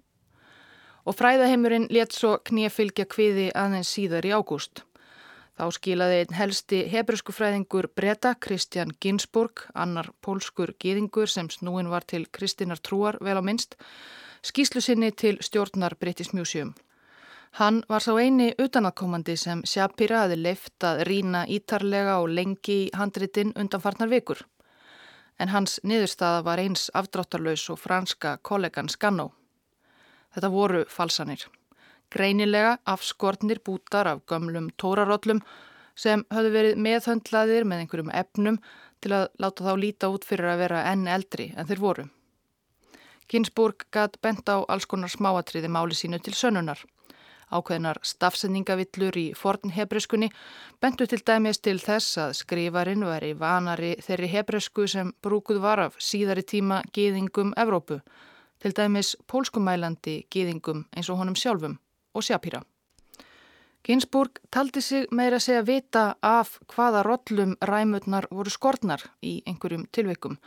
Og 1.06 1.14
fræðaheimurinn 1.14 1.86
let 1.94 2.16
svo 2.16 2.36
knýjafylgja 2.48 3.06
kviði 3.06 3.50
aðeins 3.54 3.92
síðar 3.94 4.26
í 4.26 4.34
ágúst. 4.34 4.82
Þá 5.56 5.70
skilaði 5.72 6.16
einn 6.20 6.34
helsti 6.36 6.82
hebruskú 6.92 7.32
fræðingur 7.32 7.86
Breta, 7.96 8.34
Kristjan 8.34 8.90
Ginsburg, 9.00 9.62
annar 9.72 10.10
pólskur 10.20 10.74
gýðingur 10.82 11.30
sem 11.32 11.48
snúin 11.48 11.88
var 11.88 12.04
til 12.04 12.26
Kristinar 12.28 12.82
Trúar 12.82 13.16
vel 13.24 13.38
á 13.40 13.42
minnst, 13.46 13.78
skýslu 14.44 14.82
sinni 14.84 15.14
til 15.16 15.38
stjórnar 15.40 15.96
British 15.96 16.34
Museum. 16.36 16.74
Hann 17.52 17.82
var 17.88 18.00
sá 18.00 18.12
eini 18.20 18.52
utanakomandi 18.58 19.36
sem 19.36 19.62
Shapira 19.64 20.24
hafi 20.24 20.36
leift 20.36 20.84
að 20.84 21.04
rína 21.08 21.46
ítarlega 21.48 22.18
og 22.20 22.28
lengi 22.28 22.76
í 22.86 22.90
handritin 22.94 23.52
undanfarnar 23.56 24.08
vikur. 24.08 24.42
En 25.38 25.48
hans 25.48 25.80
niðurstaða 25.84 26.42
var 26.44 26.60
eins 26.60 26.90
afdráttarlaus 26.94 27.68
og 27.70 27.78
franska 27.78 28.38
kollegan 28.42 28.88
Skannó. 28.88 29.30
Þetta 30.34 30.50
voru 30.52 30.84
falsanir. 30.88 31.46
Greinilega 32.12 32.78
afskortnir 32.84 33.60
bútar 33.64 34.06
af 34.06 34.20
gömlum 34.26 34.68
tórarollum 34.76 35.40
sem 35.96 36.24
höfðu 36.30 36.52
verið 36.52 36.82
meðhöndlaðir 36.86 37.64
með 37.64 37.82
einhverjum 37.82 38.12
efnum 38.12 38.58
til 39.00 39.14
að 39.16 39.28
láta 39.42 39.64
þá 39.64 39.72
líta 39.80 40.10
út 40.12 40.24
fyrir 40.28 40.50
að 40.52 40.60
vera 40.64 40.84
enn 40.92 41.08
eldri 41.08 41.48
en 41.56 41.66
þeir 41.68 41.82
voru. 41.82 42.06
Ginsburg 43.28 43.88
gætt 43.90 44.20
bent 44.22 44.46
á 44.46 44.62
alls 44.68 44.86
konar 44.86 45.10
smáatriði 45.10 45.68
máli 45.72 45.96
sínu 45.98 46.20
til 46.22 46.36
sönnunar. 46.36 46.78
Ákveðnar 47.46 48.00
stafsendingavillur 48.02 49.16
í 49.20 49.26
forn 49.38 49.70
hebreskunni 49.70 50.32
bentu 50.82 51.06
til 51.06 51.20
dæmis 51.22 51.60
til 51.62 51.78
þess 51.78 52.18
að 52.18 52.32
skrifarin 52.40 53.04
veri 53.06 53.32
vanari 53.38 53.92
þeirri 54.02 54.30
hebresku 54.32 54.86
sem 54.90 55.12
brúkuð 55.22 55.60
var 55.62 55.84
af 55.84 55.98
síðari 56.02 56.42
tíma 56.42 56.82
gýðingum 56.90 57.54
Evrópu, 57.56 58.00
til 58.58 58.74
dæmis 58.74 59.14
pólskumælandi 59.30 60.24
gýðingum 60.30 60.86
eins 60.96 61.10
og 61.10 61.22
honum 61.22 61.38
sjálfum 61.38 61.78
og 62.14 62.26
Shapira. 62.26 62.62
Ginsburg 63.86 64.40
taldi 64.50 64.80
sig 64.82 65.06
meira 65.14 65.38
segja 65.38 65.62
vita 65.62 66.14
af 66.22 66.56
hvaða 66.72 67.04
rollum 67.06 67.52
ræmutnar 67.62 68.26
voru 68.30 68.50
skortnar 68.50 69.04
í 69.22 69.42
einhverjum 69.46 69.86
tilveikum 69.94 70.40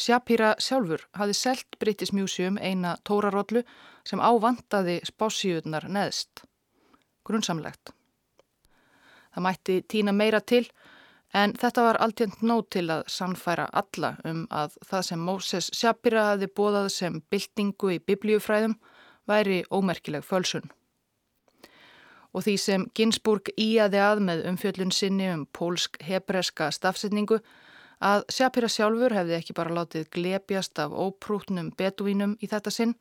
Shapira 0.00 0.54
sjálfur 0.58 1.02
hafi 1.18 1.34
selt 1.36 1.76
British 1.78 2.14
Museum 2.16 2.56
eina 2.56 2.94
tórarollu 3.04 3.60
sem 4.08 4.20
ávandaði 4.20 5.00
spásíunar 5.04 5.88
neðst. 5.92 6.44
Grunnsamlegt. 7.26 7.92
Það 9.34 9.44
mætti 9.44 9.76
tína 9.92 10.14
meira 10.16 10.40
til 10.40 10.64
en 11.36 11.52
þetta 11.54 11.84
var 11.84 12.00
alltjönd 12.02 12.40
nóg 12.42 12.64
til 12.74 12.86
að 12.90 13.04
sannfæra 13.12 13.68
alla 13.76 14.14
um 14.24 14.46
að 14.50 14.80
það 14.88 15.06
sem 15.10 15.22
Moses 15.28 15.70
Shapira 15.76 16.24
hafi 16.32 16.48
bóðað 16.48 16.88
sem 16.96 17.20
byltingu 17.30 17.94
í 17.94 18.00
biblíufræðum 18.00 18.78
væri 19.28 19.62
ómerkileg 19.70 20.24
fölsun. 20.26 20.70
Og 22.32 22.46
því 22.46 22.56
sem 22.62 22.86
Ginsburg 22.94 23.50
íaði 23.58 24.00
að 24.00 24.24
með 24.26 24.44
umfjöllun 24.50 24.92
sinni 24.94 25.28
um 25.34 25.46
pólsk-hebreska 25.58 26.70
stafsetningu 26.72 27.40
að 28.00 28.24
Shapira 28.32 28.68
sjálfur 28.72 29.12
hefði 29.12 29.36
ekki 29.36 29.56
bara 29.56 29.74
látið 29.76 30.08
glepjast 30.14 30.78
af 30.80 30.92
óprútnum 30.92 31.70
beduínum 31.76 32.36
í 32.40 32.48
þetta 32.48 32.72
sinn, 32.72 32.94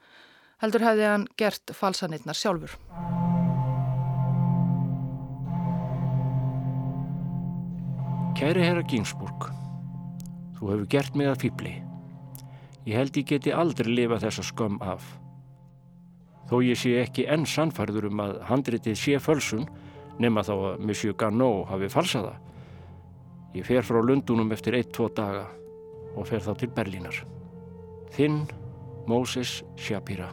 heldur 0.60 0.84
hefði 0.84 1.08
hann 1.08 1.28
gert 1.40 1.72
falsanitnar 1.76 2.36
sjálfur. 2.36 2.76
Kæri 8.40 8.64
herra 8.64 8.84
Ginsburg, 8.88 9.50
þú 10.60 10.74
hefur 10.74 10.90
gert 10.92 11.16
mig 11.16 11.28
að 11.28 11.42
fýbli. 11.46 11.74
Ég 12.88 12.96
held 12.96 13.18
ég 13.20 13.28
geti 13.28 13.52
aldrei 13.56 13.92
lifa 13.92 14.20
þessa 14.20 14.44
skömm 14.48 14.80
af. 14.84 15.04
Þó 16.50 16.60
ég 16.66 16.80
sé 16.80 16.96
ekki 17.02 17.28
enn 17.30 17.44
sannfærður 17.48 18.08
um 18.10 18.22
að 18.24 18.38
handritið 18.48 18.96
sé 18.98 19.20
fölsun 19.22 19.68
nema 20.20 20.44
þá 20.44 20.54
að 20.56 20.86
Monsieur 20.88 21.16
Gannot 21.20 21.68
hafi 21.70 21.92
falsaða. 21.92 22.34
Ég 23.54 23.66
fer 23.66 23.82
frá 23.86 23.98
Lundunum 24.04 24.52
eftir 24.54 24.78
ein-tvo 24.78 25.08
daga 25.10 25.48
og 26.16 26.28
fer 26.30 26.44
þá 26.44 26.52
til 26.60 26.70
Berlínar. 26.76 27.16
Þinn 28.14 28.44
Moses 29.10 29.64
Shapira. 29.78 30.30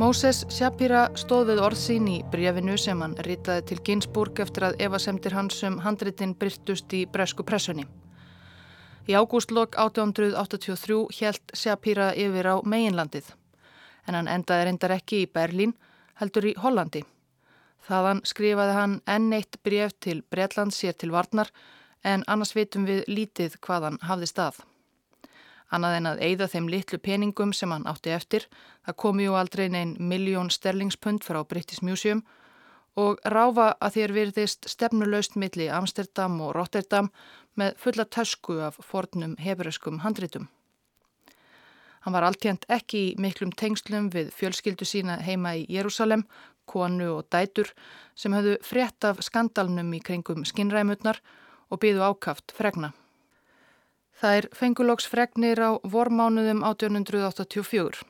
Moses 0.00 0.46
Shapira 0.48 1.10
stóð 1.20 1.50
við 1.50 1.58
orð 1.60 1.76
sín 1.76 2.06
í 2.08 2.18
brefinu 2.32 2.78
sem 2.80 3.02
hann 3.04 3.18
ritaði 3.26 3.66
til 3.68 3.80
Ginsburg 3.84 4.40
eftir 4.40 4.70
að 4.70 4.78
Eva 4.80 5.00
semtir 5.02 5.36
hans 5.36 5.60
um 5.68 5.76
handritin 5.84 6.32
byrtust 6.40 6.94
í 6.96 7.02
bresku 7.04 7.44
pressunni. 7.44 7.84
Í 9.04 9.12
ágústlokk 9.12 9.76
1883 9.76 11.20
helt 11.20 11.52
Shapira 11.52 12.14
yfir 12.16 12.48
á 12.48 12.56
meginlandið 12.64 13.34
en 14.08 14.16
hann 14.16 14.32
endaði 14.32 14.70
reyndar 14.70 14.96
ekki 14.96 15.26
í 15.26 15.28
Berlín 15.28 15.76
heldur 16.20 16.48
í 16.48 16.56
Hollandi. 16.56 17.04
Þaðan 17.88 18.24
skrifaði 18.28 18.74
hann 18.76 18.96
enn 19.08 19.32
eitt 19.32 19.60
bref 19.64 19.94
til 20.00 20.20
Bretland 20.22 20.74
sér 20.76 20.96
til 20.98 21.12
varnar 21.14 21.50
en 22.04 22.24
annars 22.26 22.54
veitum 22.56 22.86
við 22.88 23.04
lítið 23.08 23.56
hvað 23.64 23.88
hann 23.88 23.98
hafði 24.08 24.28
stað. 24.30 24.60
Annað 25.70 25.96
en 25.96 26.10
að 26.10 26.20
eigða 26.26 26.48
þeim 26.50 26.68
litlu 26.68 26.98
peningum 26.98 27.52
sem 27.54 27.70
hann 27.70 27.86
átti 27.86 28.10
eftir, 28.10 28.46
það 28.86 28.98
komi 29.04 29.26
ju 29.28 29.36
aldrei 29.38 29.68
neinn 29.70 29.94
miljón 30.00 30.50
sterlingspund 30.50 31.22
frá 31.24 31.44
British 31.46 31.84
Museum 31.86 32.24
og 32.98 33.20
ráfa 33.22 33.76
að 33.78 33.96
þér 33.96 34.14
virðist 34.16 34.66
stefnuleust 34.68 35.36
milli 35.38 35.68
Amsterdam 35.70 36.40
og 36.42 36.56
Rotterdam 36.56 37.12
með 37.54 37.76
fulla 37.78 38.04
tösku 38.04 38.58
af 38.66 38.80
fornum 38.82 39.36
hefuröskum 39.38 40.02
handritum. 40.02 40.48
Hann 42.00 42.16
var 42.16 42.24
alltjent 42.24 42.64
ekki 42.72 43.00
í 43.10 43.16
miklum 43.20 43.52
tengslum 43.52 44.08
við 44.10 44.30
fjölskyldu 44.32 44.86
sína 44.88 45.18
heima 45.20 45.52
í 45.60 45.66
Jérúsalem 45.68 46.24
konu 46.70 47.10
og 47.16 47.28
dætur 47.34 47.72
sem 48.14 48.34
höfðu 48.36 48.56
frétt 48.66 49.06
af 49.08 49.22
skandalnum 49.26 49.92
í 49.96 50.02
kringum 50.06 50.46
skinnræmutnar 50.48 51.20
og 51.70 51.82
byðu 51.82 52.06
ákaft 52.06 52.54
fregna. 52.56 52.92
Það 54.20 54.36
er 54.38 54.48
fenguloks 54.52 55.06
fregnir 55.08 55.60
á 55.64 55.70
vormánuðum 55.80 56.60
1884 56.66 58.04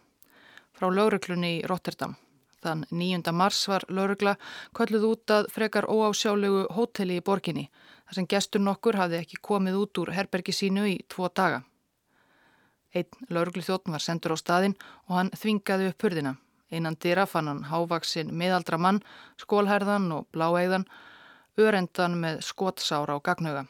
frá 0.75 0.89
lauruglunni 0.91 1.61
í 1.61 1.63
Rotterdam. 1.71 2.17
Þann 2.61 2.85
9. 2.93 3.33
mars 3.33 3.63
var 3.71 3.87
laurugla 3.89 4.35
kölluð 4.77 5.07
út 5.09 5.33
að 5.33 5.49
frekar 5.55 5.87
óásjálegu 5.89 6.67
hóteli 6.77 7.17
í 7.21 7.25
borginni 7.25 7.69
þar 8.11 8.19
sem 8.19 8.29
gestur 8.29 8.65
nokkur 8.65 8.99
hafði 9.01 9.21
ekki 9.23 9.41
komið 9.49 9.79
út 9.81 10.03
úr 10.03 10.13
herbergi 10.17 10.53
sínu 10.53 10.89
í 10.91 10.97
tvo 11.09 11.31
daga. 11.31 11.63
Einn 12.91 13.31
laurugli 13.31 13.63
þjóttn 13.63 13.95
var 13.95 14.03
sendur 14.03 14.35
á 14.35 14.39
staðin 14.43 14.75
og 15.07 15.17
hann 15.17 15.31
þvingaði 15.39 15.93
upp 15.93 16.05
hurðina. 16.05 16.35
Einan 16.71 16.97
dýra 17.03 17.27
fann 17.27 17.51
hann 17.51 17.65
hávaksin 17.67 18.31
miðaldra 18.31 18.79
mann, 18.79 19.03
skólherðan 19.41 20.11
og 20.15 20.29
bláegðan, 20.35 20.87
örendan 21.59 22.17
með 22.23 22.43
skotsára 22.47 23.17
á 23.17 23.19
gagnauga. 23.19 23.67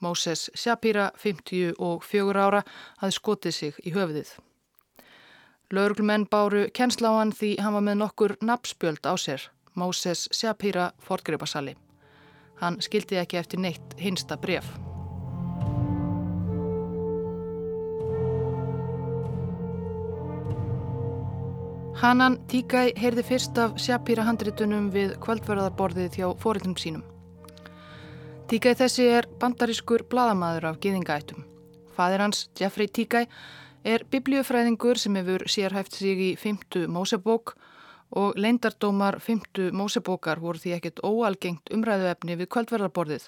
Móses 0.00 0.48
Shapira, 0.54 1.10
54 1.18 2.44
ára, 2.44 2.62
hafði 3.02 3.16
skotið 3.18 3.54
sig 3.54 3.80
í 3.84 3.92
höfðið. 3.96 4.36
Lauruglumenn 5.74 6.24
báru 6.30 6.68
hann 6.78 7.32
því 7.32 7.56
hann 7.60 7.74
var 7.74 7.84
með 7.84 7.98
nokkur 8.00 8.36
napspjöld 8.40 9.04
á 9.04 9.12
sér. 9.20 9.50
Moses 9.74 10.28
Shapira 10.32 10.92
fortgripasali. 10.98 11.76
Hann 12.60 12.80
skildi 12.80 13.20
ekki 13.20 13.36
eftir 13.36 13.60
neitt 13.60 13.98
hinsta 14.00 14.36
bref. 14.36 14.87
Hanan 21.98 22.36
Tíkæ 22.46 22.92
heyrði 22.94 23.24
fyrst 23.26 23.56
af 23.58 23.72
Shapira 23.82 24.22
handritunum 24.22 24.84
við 24.94 25.16
kvöldverðarborðið 25.18 26.18
hjá 26.20 26.26
fórildum 26.38 26.76
sínum. 26.78 27.00
Tíkæ 28.46 28.76
þessi 28.78 29.06
er 29.16 29.26
bandarískur 29.40 30.04
bladamæður 30.06 30.68
af 30.68 30.76
giðingaættum. 30.84 31.42
Fadir 31.96 32.22
hans, 32.22 32.44
Jeffrey 32.54 32.86
Tíkæ, 32.86 33.24
er 33.82 34.04
biblíufræðingur 34.12 35.00
sem 35.02 35.18
hefur 35.18 35.42
sérhæft 35.50 35.98
sig 35.98 36.22
í 36.22 36.30
fymtu 36.38 36.84
Mósebók 36.86 37.56
og 38.14 38.38
leindardómar 38.38 39.18
fymtu 39.18 39.72
Mósebókar 39.74 40.38
voru 40.38 40.62
því 40.62 40.76
ekkert 40.76 41.02
óalgengt 41.02 41.74
umræðuefni 41.74 42.38
við 42.38 42.52
kvöldverðarborðið. 42.54 43.26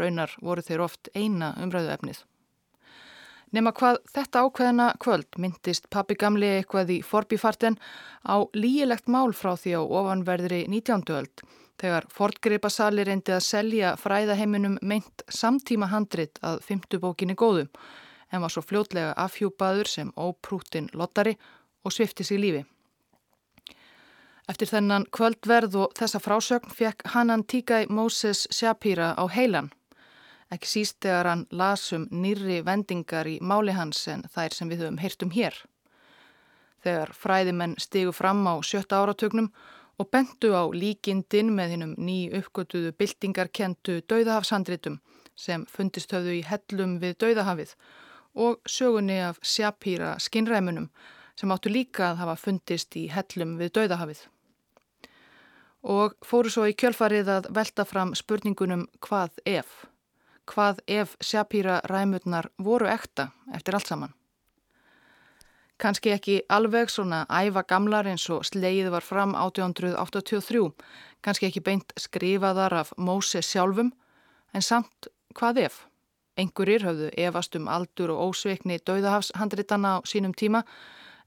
Raunar 0.00 0.32
voru 0.40 0.64
þeir 0.64 0.86
oft 0.88 1.12
eina 1.12 1.52
umræðuefnið. 1.60 2.24
Nefna 3.54 3.70
hvað 3.72 3.98
þetta 4.10 4.40
ákveðina 4.42 4.86
kvöld 4.98 5.36
myndist 5.38 5.84
pappi 5.92 6.16
gamli 6.18 6.48
eitthvað 6.56 6.90
í 6.96 7.02
forbifarten 7.06 7.76
á 8.26 8.42
lígilegt 8.58 9.06
mál 9.06 9.30
frá 9.38 9.52
því 9.54 9.76
á 9.78 9.82
ofanverðri 9.86 10.64
19. 10.66 11.04
öld 11.14 11.44
þegar 11.78 12.08
fortgripa 12.10 12.70
sali 12.72 13.04
reyndi 13.06 13.36
að 13.36 13.44
selja 13.46 13.92
fræðaheiminum 14.00 14.78
meint 14.82 15.22
samtíma 15.28 15.90
handrit 15.92 16.40
að 16.42 16.58
fymtu 16.66 16.98
bókinni 16.98 17.36
góðum 17.38 17.70
en 18.32 18.42
var 18.42 18.50
svo 18.50 18.64
fljótlega 18.66 19.14
afhjúpaður 19.14 19.92
sem 19.94 20.10
óprútin 20.18 20.90
lottari 20.92 21.36
og 21.86 21.94
svifti 21.94 22.26
sig 22.26 22.42
lífi. 22.42 22.64
Eftir 24.50 24.70
þennan 24.70 25.06
kvöldverð 25.14 25.78
og 25.84 25.94
þessa 25.98 26.18
frásögn 26.22 26.74
fekk 26.74 27.06
Hanan 27.14 27.44
Tíkæ 27.46 27.86
Moses 27.90 28.46
Shapira 28.50 29.14
á 29.14 29.24
heilan. 29.30 29.70
Ekki 30.54 30.70
síst 30.70 31.00
þegar 31.02 31.30
hann 31.30 31.46
lasum 31.50 32.06
nýri 32.10 32.60
vendingar 32.66 33.26
í 33.26 33.38
máli 33.42 33.74
hans 33.74 34.04
en 34.12 34.22
þær 34.30 34.54
sem 34.54 34.70
við 34.70 34.84
höfum 34.84 35.00
heyrt 35.02 35.26
um 35.26 35.32
hér. 35.34 35.58
Þegar 36.84 37.12
fræðimenn 37.18 37.74
stigu 37.82 38.14
fram 38.14 38.46
á 38.46 38.54
sjötta 38.62 39.02
áratögnum 39.02 39.50
og 39.98 40.10
bentu 40.12 40.52
á 40.54 40.62
líkindin 40.70 41.50
með 41.56 41.74
hinnum 41.74 41.94
ný 41.98 42.18
uppgötuðu 42.38 42.92
byltingarkentu 42.94 44.00
dauðahafshandritum 44.06 45.00
sem 45.34 45.66
fundist 45.66 46.14
höfðu 46.14 46.38
í 46.38 46.42
hellum 46.46 46.98
við 47.02 47.16
dauðahafið 47.24 47.74
og 48.36 48.60
sögunni 48.68 49.16
af 49.24 49.40
sjapýra 49.42 50.16
skinnræmunum 50.20 50.90
sem 51.36 51.52
áttu 51.52 51.72
líka 51.72 52.10
að 52.10 52.22
hafa 52.22 52.36
fundist 52.40 52.96
í 52.96 53.06
hellum 53.12 53.56
við 53.60 53.72
Dauðahafið. 53.76 54.22
Og 55.86 56.16
fóru 56.26 56.50
svo 56.50 56.64
í 56.66 56.74
kjölfarið 56.76 57.28
að 57.32 57.50
velta 57.56 57.84
fram 57.88 58.14
spurningunum 58.18 58.86
hvað 59.04 59.36
ef? 59.46 59.84
Hvað 60.46 60.78
ef 60.86 61.16
sjapýra 61.20 61.80
ræmurnar 61.90 62.50
voru 62.62 62.86
ekta 62.86 63.30
eftir 63.54 63.74
allt 63.74 63.90
saman? 63.90 64.14
Kanski 65.76 66.12
ekki 66.14 66.36
alveg 66.48 66.88
svona 66.88 67.24
æfa 67.28 67.62
gamlar 67.68 68.06
eins 68.08 68.24
og 68.32 68.46
sleið 68.48 68.88
var 68.94 69.04
fram 69.04 69.34
1883, 69.36 70.70
kannski 71.20 71.50
ekki 71.50 71.60
beint 71.66 71.92
skrifaðar 72.00 72.78
af 72.78 72.94
Móse 72.96 73.42
sjálfum, 73.44 73.90
en 74.54 74.64
samt 74.64 75.10
hvað 75.36 75.66
ef? 75.66 75.82
Engurir 76.40 76.84
höfðu 76.84 77.10
efast 77.26 77.56
um 77.56 77.68
aldur 77.68 78.14
og 78.14 78.30
ósveikni 78.30 78.78
dauðahafshandritana 78.88 79.96
á 79.96 80.04
sínum 80.08 80.32
tíma 80.36 80.62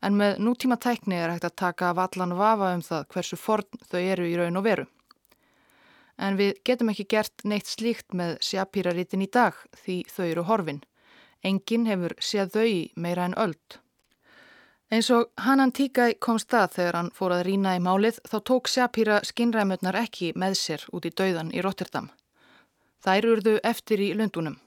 en 0.01 0.17
með 0.17 0.39
nútíma 0.41 0.77
tækni 0.81 1.17
er 1.17 1.33
hægt 1.33 1.45
að 1.49 1.57
taka 1.63 1.89
af 1.91 2.01
allan 2.05 2.37
vafa 2.37 2.73
um 2.77 2.83
það 2.85 3.07
hversu 3.13 3.37
forn 3.37 3.85
þau 3.91 3.99
eru 3.99 4.27
í 4.29 4.37
raun 4.37 4.57
og 4.57 4.65
veru. 4.65 4.85
En 6.19 6.35
við 6.35 6.57
getum 6.67 6.91
ekki 6.91 7.07
gert 7.15 7.45
neitt 7.47 7.67
slíkt 7.71 8.13
með 8.13 8.37
sjapýraritin 8.43 9.23
í 9.23 9.29
dag 9.31 9.55
því 9.83 10.01
þau 10.11 10.25
eru 10.27 10.47
horfin. 10.49 10.81
Engin 11.43 11.87
hefur 11.87 12.15
séð 12.19 12.51
þau 12.55 12.65
í 12.67 12.81
meira 12.95 13.29
en 13.29 13.37
öld. 13.39 13.79
Eins 14.91 15.09
og 15.13 15.29
Hanan 15.45 15.71
Tíkæ 15.71 16.15
kom 16.19 16.39
stað 16.41 16.71
þegar 16.75 16.95
hann 16.97 17.11
fór 17.13 17.35
að 17.35 17.43
rína 17.47 17.75
í 17.77 17.81
málið 17.85 18.17
þá 18.25 18.37
tók 18.49 18.71
sjapýra 18.71 19.19
skinnræmurnar 19.23 19.99
ekki 20.01 20.31
með 20.35 20.55
sér 20.57 20.85
út 20.91 21.05
í 21.05 21.11
dauðan 21.13 21.53
í 21.53 21.61
Rotterdam. 21.61 22.09
Þær 23.05 23.27
urðu 23.31 23.59
eftir 23.63 24.01
í 24.01 24.09
Lundunum. 24.17 24.57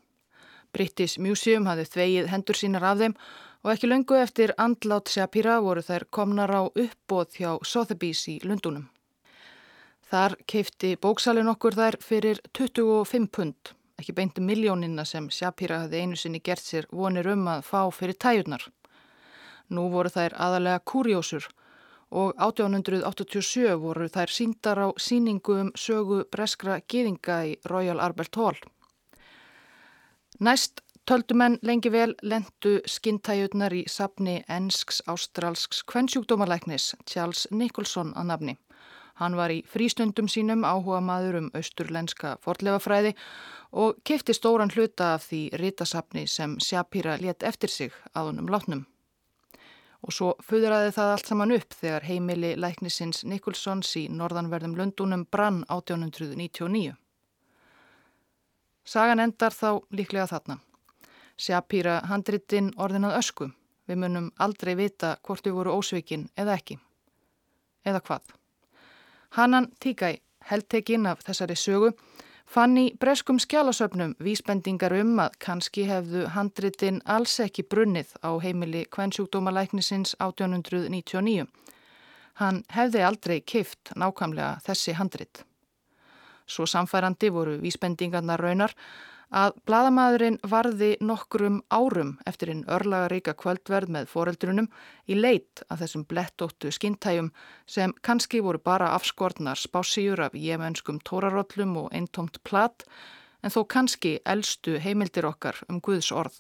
British 0.73 1.19
Museum 1.19 1.67
hafði 1.69 1.89
þvegið 1.91 2.31
hendur 2.33 2.57
sínar 2.57 2.87
af 2.93 3.03
þeim 3.03 3.19
og 3.63 3.75
ekki 3.75 3.91
löngu 3.91 4.17
eftir 4.23 4.55
andlát 4.63 5.11
Shapira 5.11 5.59
voru 5.61 5.83
þær 5.85 6.07
komnar 6.11 6.55
á 6.55 6.63
uppbóð 6.71 7.37
hjá 7.41 7.51
Sotheby's 7.67 8.23
í 8.31 8.39
Lundunum. 8.47 8.87
Þar 10.13 10.35
keifti 10.45 10.91
bóksalin 11.01 11.49
okkur 11.49 11.73
þær 11.73 11.97
fyrir 12.05 12.41
25 12.53 13.31
pund, 13.33 13.71
ekki 13.97 14.13
beinti 14.13 14.43
miljónina 14.45 15.07
sem 15.09 15.31
Shapira 15.33 15.79
hafði 15.87 16.03
einu 16.05 16.19
sinni 16.21 16.43
gert 16.45 16.61
sér 16.61 16.85
vonir 16.93 17.31
um 17.33 17.47
að 17.49 17.63
fá 17.65 17.79
fyrir 17.97 18.19
tæjurnar. 18.21 18.67
Nú 19.73 19.87
voru 19.89 20.13
þær 20.13 20.37
aðalega 20.37 20.83
kurjósur 20.85 21.47
og 22.13 22.35
1887 22.37 23.79
voru 23.81 24.11
þær 24.13 24.35
síndar 24.37 24.83
á 24.85 24.89
síningu 25.01 25.57
um 25.63 25.71
sögu 25.81 26.27
breskra 26.29 26.83
gýðinga 26.85 27.39
í 27.49 27.55
Royal 27.73 28.03
Albert 28.05 28.37
Hall. 28.37 28.61
Næst 30.45 30.85
töldumenn 31.09 31.57
lengi 31.65 31.89
vel 31.89 32.13
lendu 32.21 32.83
skintæjurnar 32.85 33.73
í 33.81 33.87
sapni 33.89 34.43
ensks 34.45 35.01
ástralsks 35.09 35.81
kvennsjúkdómalæknis 35.89 36.93
Charles 37.09 37.47
Nicholson 37.51 38.13
að 38.13 38.29
nafni. 38.35 38.59
Hann 39.23 39.37
var 39.39 39.53
í 39.55 39.61
frístundum 39.71 40.27
sínum 40.27 40.65
áhuga 40.67 40.99
maður 41.05 41.37
um 41.39 41.51
austurlenska 41.55 42.37
forlefafræði 42.43 43.13
og 43.79 44.01
kefti 44.05 44.35
stóran 44.35 44.73
hluta 44.75 45.13
af 45.17 45.29
því 45.29 45.43
rítasapni 45.61 46.25
sem 46.27 46.57
Shapira 46.61 47.15
let 47.21 47.47
eftir 47.47 47.71
sig 47.71 47.93
að 48.15 48.33
honum 48.33 48.51
látnum. 48.51 48.83
Og 50.03 50.11
svo 50.11 50.33
fuðraði 50.43 50.91
það 50.97 51.13
allt 51.13 51.31
saman 51.31 51.55
upp 51.55 51.77
þegar 51.79 52.09
heimili 52.09 52.57
læknisins 52.59 53.23
Nicholsons 53.23 53.95
í 54.01 54.09
norðanverðum 54.11 54.75
Lundunum 54.81 55.25
brann 55.31 55.63
1899. 55.71 56.97
Sagan 58.83 59.23
endar 59.23 59.55
þá 59.55 59.79
líklega 59.95 60.27
þarna. 60.27 60.59
Sjapýra 61.39 62.01
handritinn 62.11 62.75
orðinað 62.75 63.21
ösku. 63.23 63.53
Við 63.87 64.03
munum 64.03 64.31
aldrei 64.43 64.75
vita 64.75 65.17
hvort 65.23 65.47
við 65.47 65.61
voru 65.61 65.79
ósvikinn 65.79 66.27
eða 66.35 66.59
ekki. 66.59 66.81
Eða 67.87 68.03
hvað? 68.03 68.42
Hannan 69.33 69.69
Tíkæ, 69.81 70.17
heldtekinn 70.45 71.07
af 71.09 71.23
þessari 71.25 71.55
sögu, 71.57 71.89
fann 72.45 72.75
í 72.77 72.91
breskum 73.01 73.39
skjálasöfnum 73.41 74.11
vísbendingar 74.21 74.93
um 74.99 75.15
að 75.25 75.39
kannski 75.41 75.87
hefðu 75.89 76.27
handritinn 76.35 76.99
alls 77.09 77.39
ekki 77.41 77.65
brunnið 77.65 78.11
á 78.21 78.37
heimili 78.45 78.83
kvennsjúkdómalæknisins 78.93 80.13
1899. 80.21 81.47
Hann 82.43 82.61
hefði 82.77 83.07
aldrei 83.09 83.39
kift 83.41 83.95
nákvæmlega 83.97 84.61
þessi 84.69 84.99
handrit. 85.01 85.47
Svo 86.45 86.69
samfærandi 86.69 87.33
voru 87.33 87.57
vísbendingarna 87.65 88.37
raunar 88.37 88.77
að 89.33 89.55
bladamæðurinn 89.67 90.37
varði 90.45 90.91
nokkrum 91.01 91.63
árum 91.73 92.13
eftir 92.29 92.53
einn 92.53 92.67
örlaga 92.69 93.09
ríka 93.13 93.33
kvöldverð 93.39 93.93
með 93.97 94.11
foreldrunum 94.13 94.69
í 95.09 95.17
leit 95.17 95.65
að 95.71 95.85
þessum 95.85 96.05
blettóttu 96.11 96.73
skintæjum 96.77 97.33
sem 97.67 97.95
kannski 98.05 98.43
voru 98.45 98.61
bara 98.61 98.93
afskortnar 98.97 99.57
spásíur 99.57 100.21
af 100.29 100.37
jemenskum 100.37 101.01
tórarollum 101.01 101.77
og 101.85 101.93
eintomt 101.97 102.43
platt 102.45 102.85
en 103.43 103.51
þó 103.51 103.65
kannski 103.65 104.19
eldstu 104.29 104.77
heimildir 104.79 105.27
okkar 105.27 105.65
um 105.69 105.81
Guðs 105.81 106.13
orð. 106.13 106.37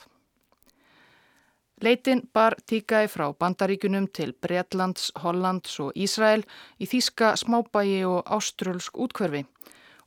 Leitin 1.83 2.29
bar 2.31 2.55
tíkaði 2.69 3.09
frá 3.11 3.25
Bandaríkunum 3.35 4.05
til 4.15 4.37
Breitlands, 4.39 5.11
Hollands 5.19 5.81
og 5.83 5.97
Ísrael 5.99 6.45
í 6.79 6.87
þýska 6.87 7.33
smábægi 7.41 8.05
og 8.07 8.29
áströlsk 8.37 9.01
útkverfi 9.03 9.43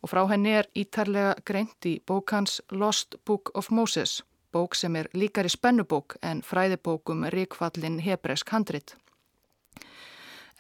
og 0.06 0.12
frá 0.12 0.22
henni 0.30 0.52
er 0.54 0.68
ítarlega 0.78 1.34
greint 1.50 1.86
í 1.90 1.96
bókans 2.06 2.60
Lost 2.70 3.16
Book 3.26 3.50
of 3.58 3.72
Moses, 3.74 4.20
bók 4.54 4.78
sem 4.78 4.94
er 4.96 5.10
líkari 5.18 5.50
spennubók 5.50 6.20
en 6.22 6.44
fræðibókum 6.46 7.26
ríkfallin 7.34 7.98
hebresk 8.06 8.54
handrit. 8.54 8.94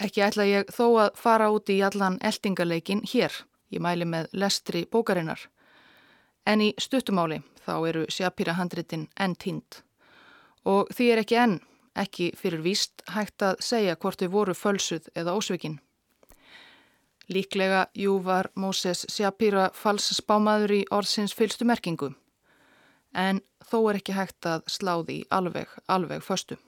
Ekki 0.01 0.23
ætla 0.25 0.47
ég 0.49 0.73
þó 0.73 0.87
að 1.03 1.21
fara 1.21 1.51
út 1.53 1.69
í 1.69 1.77
allan 1.85 2.17
eldingaleikin 2.25 3.05
hér, 3.05 3.37
ég 3.69 3.85
mæli 3.85 4.09
með 4.09 4.33
lestri 4.33 4.87
bókarinnar. 4.89 5.45
En 6.49 6.65
í 6.65 6.73
stuttumáli 6.81 7.43
þá 7.67 7.75
eru 7.85 8.09
sjapýra 8.09 8.57
handritin 8.57 9.07
enn 9.13 9.37
tínd. 9.37 9.83
Og 10.65 10.89
því 10.89 11.11
er 11.13 11.21
ekki 11.21 11.37
enn, 11.37 11.59
ekki 11.93 12.33
fyrir 12.33 12.65
víst, 12.65 13.05
hægt 13.13 13.45
að 13.45 13.61
segja 13.61 13.95
hvort 13.95 14.25
þau 14.25 14.31
voru 14.39 14.57
fölsuð 14.57 15.13
eða 15.13 15.37
ósveikin. 15.37 15.77
Líklega, 17.27 17.87
jú, 17.97 18.19
var 18.21 18.51
Móses 18.55 19.05
Sjapíra 19.09 19.71
falsspámaður 19.73 20.75
í 20.75 20.81
orðsins 20.93 21.33
fylstu 21.33 21.65
merkingu. 21.65 22.11
En 23.13 23.41
þó 23.65 23.79
er 23.89 23.99
ekki 24.01 24.13
hægt 24.13 24.45
að 24.45 24.67
slá 24.69 24.99
því 25.01 25.23
alveg, 25.33 25.71
alveg 25.89 26.21
föstu. 26.21 26.59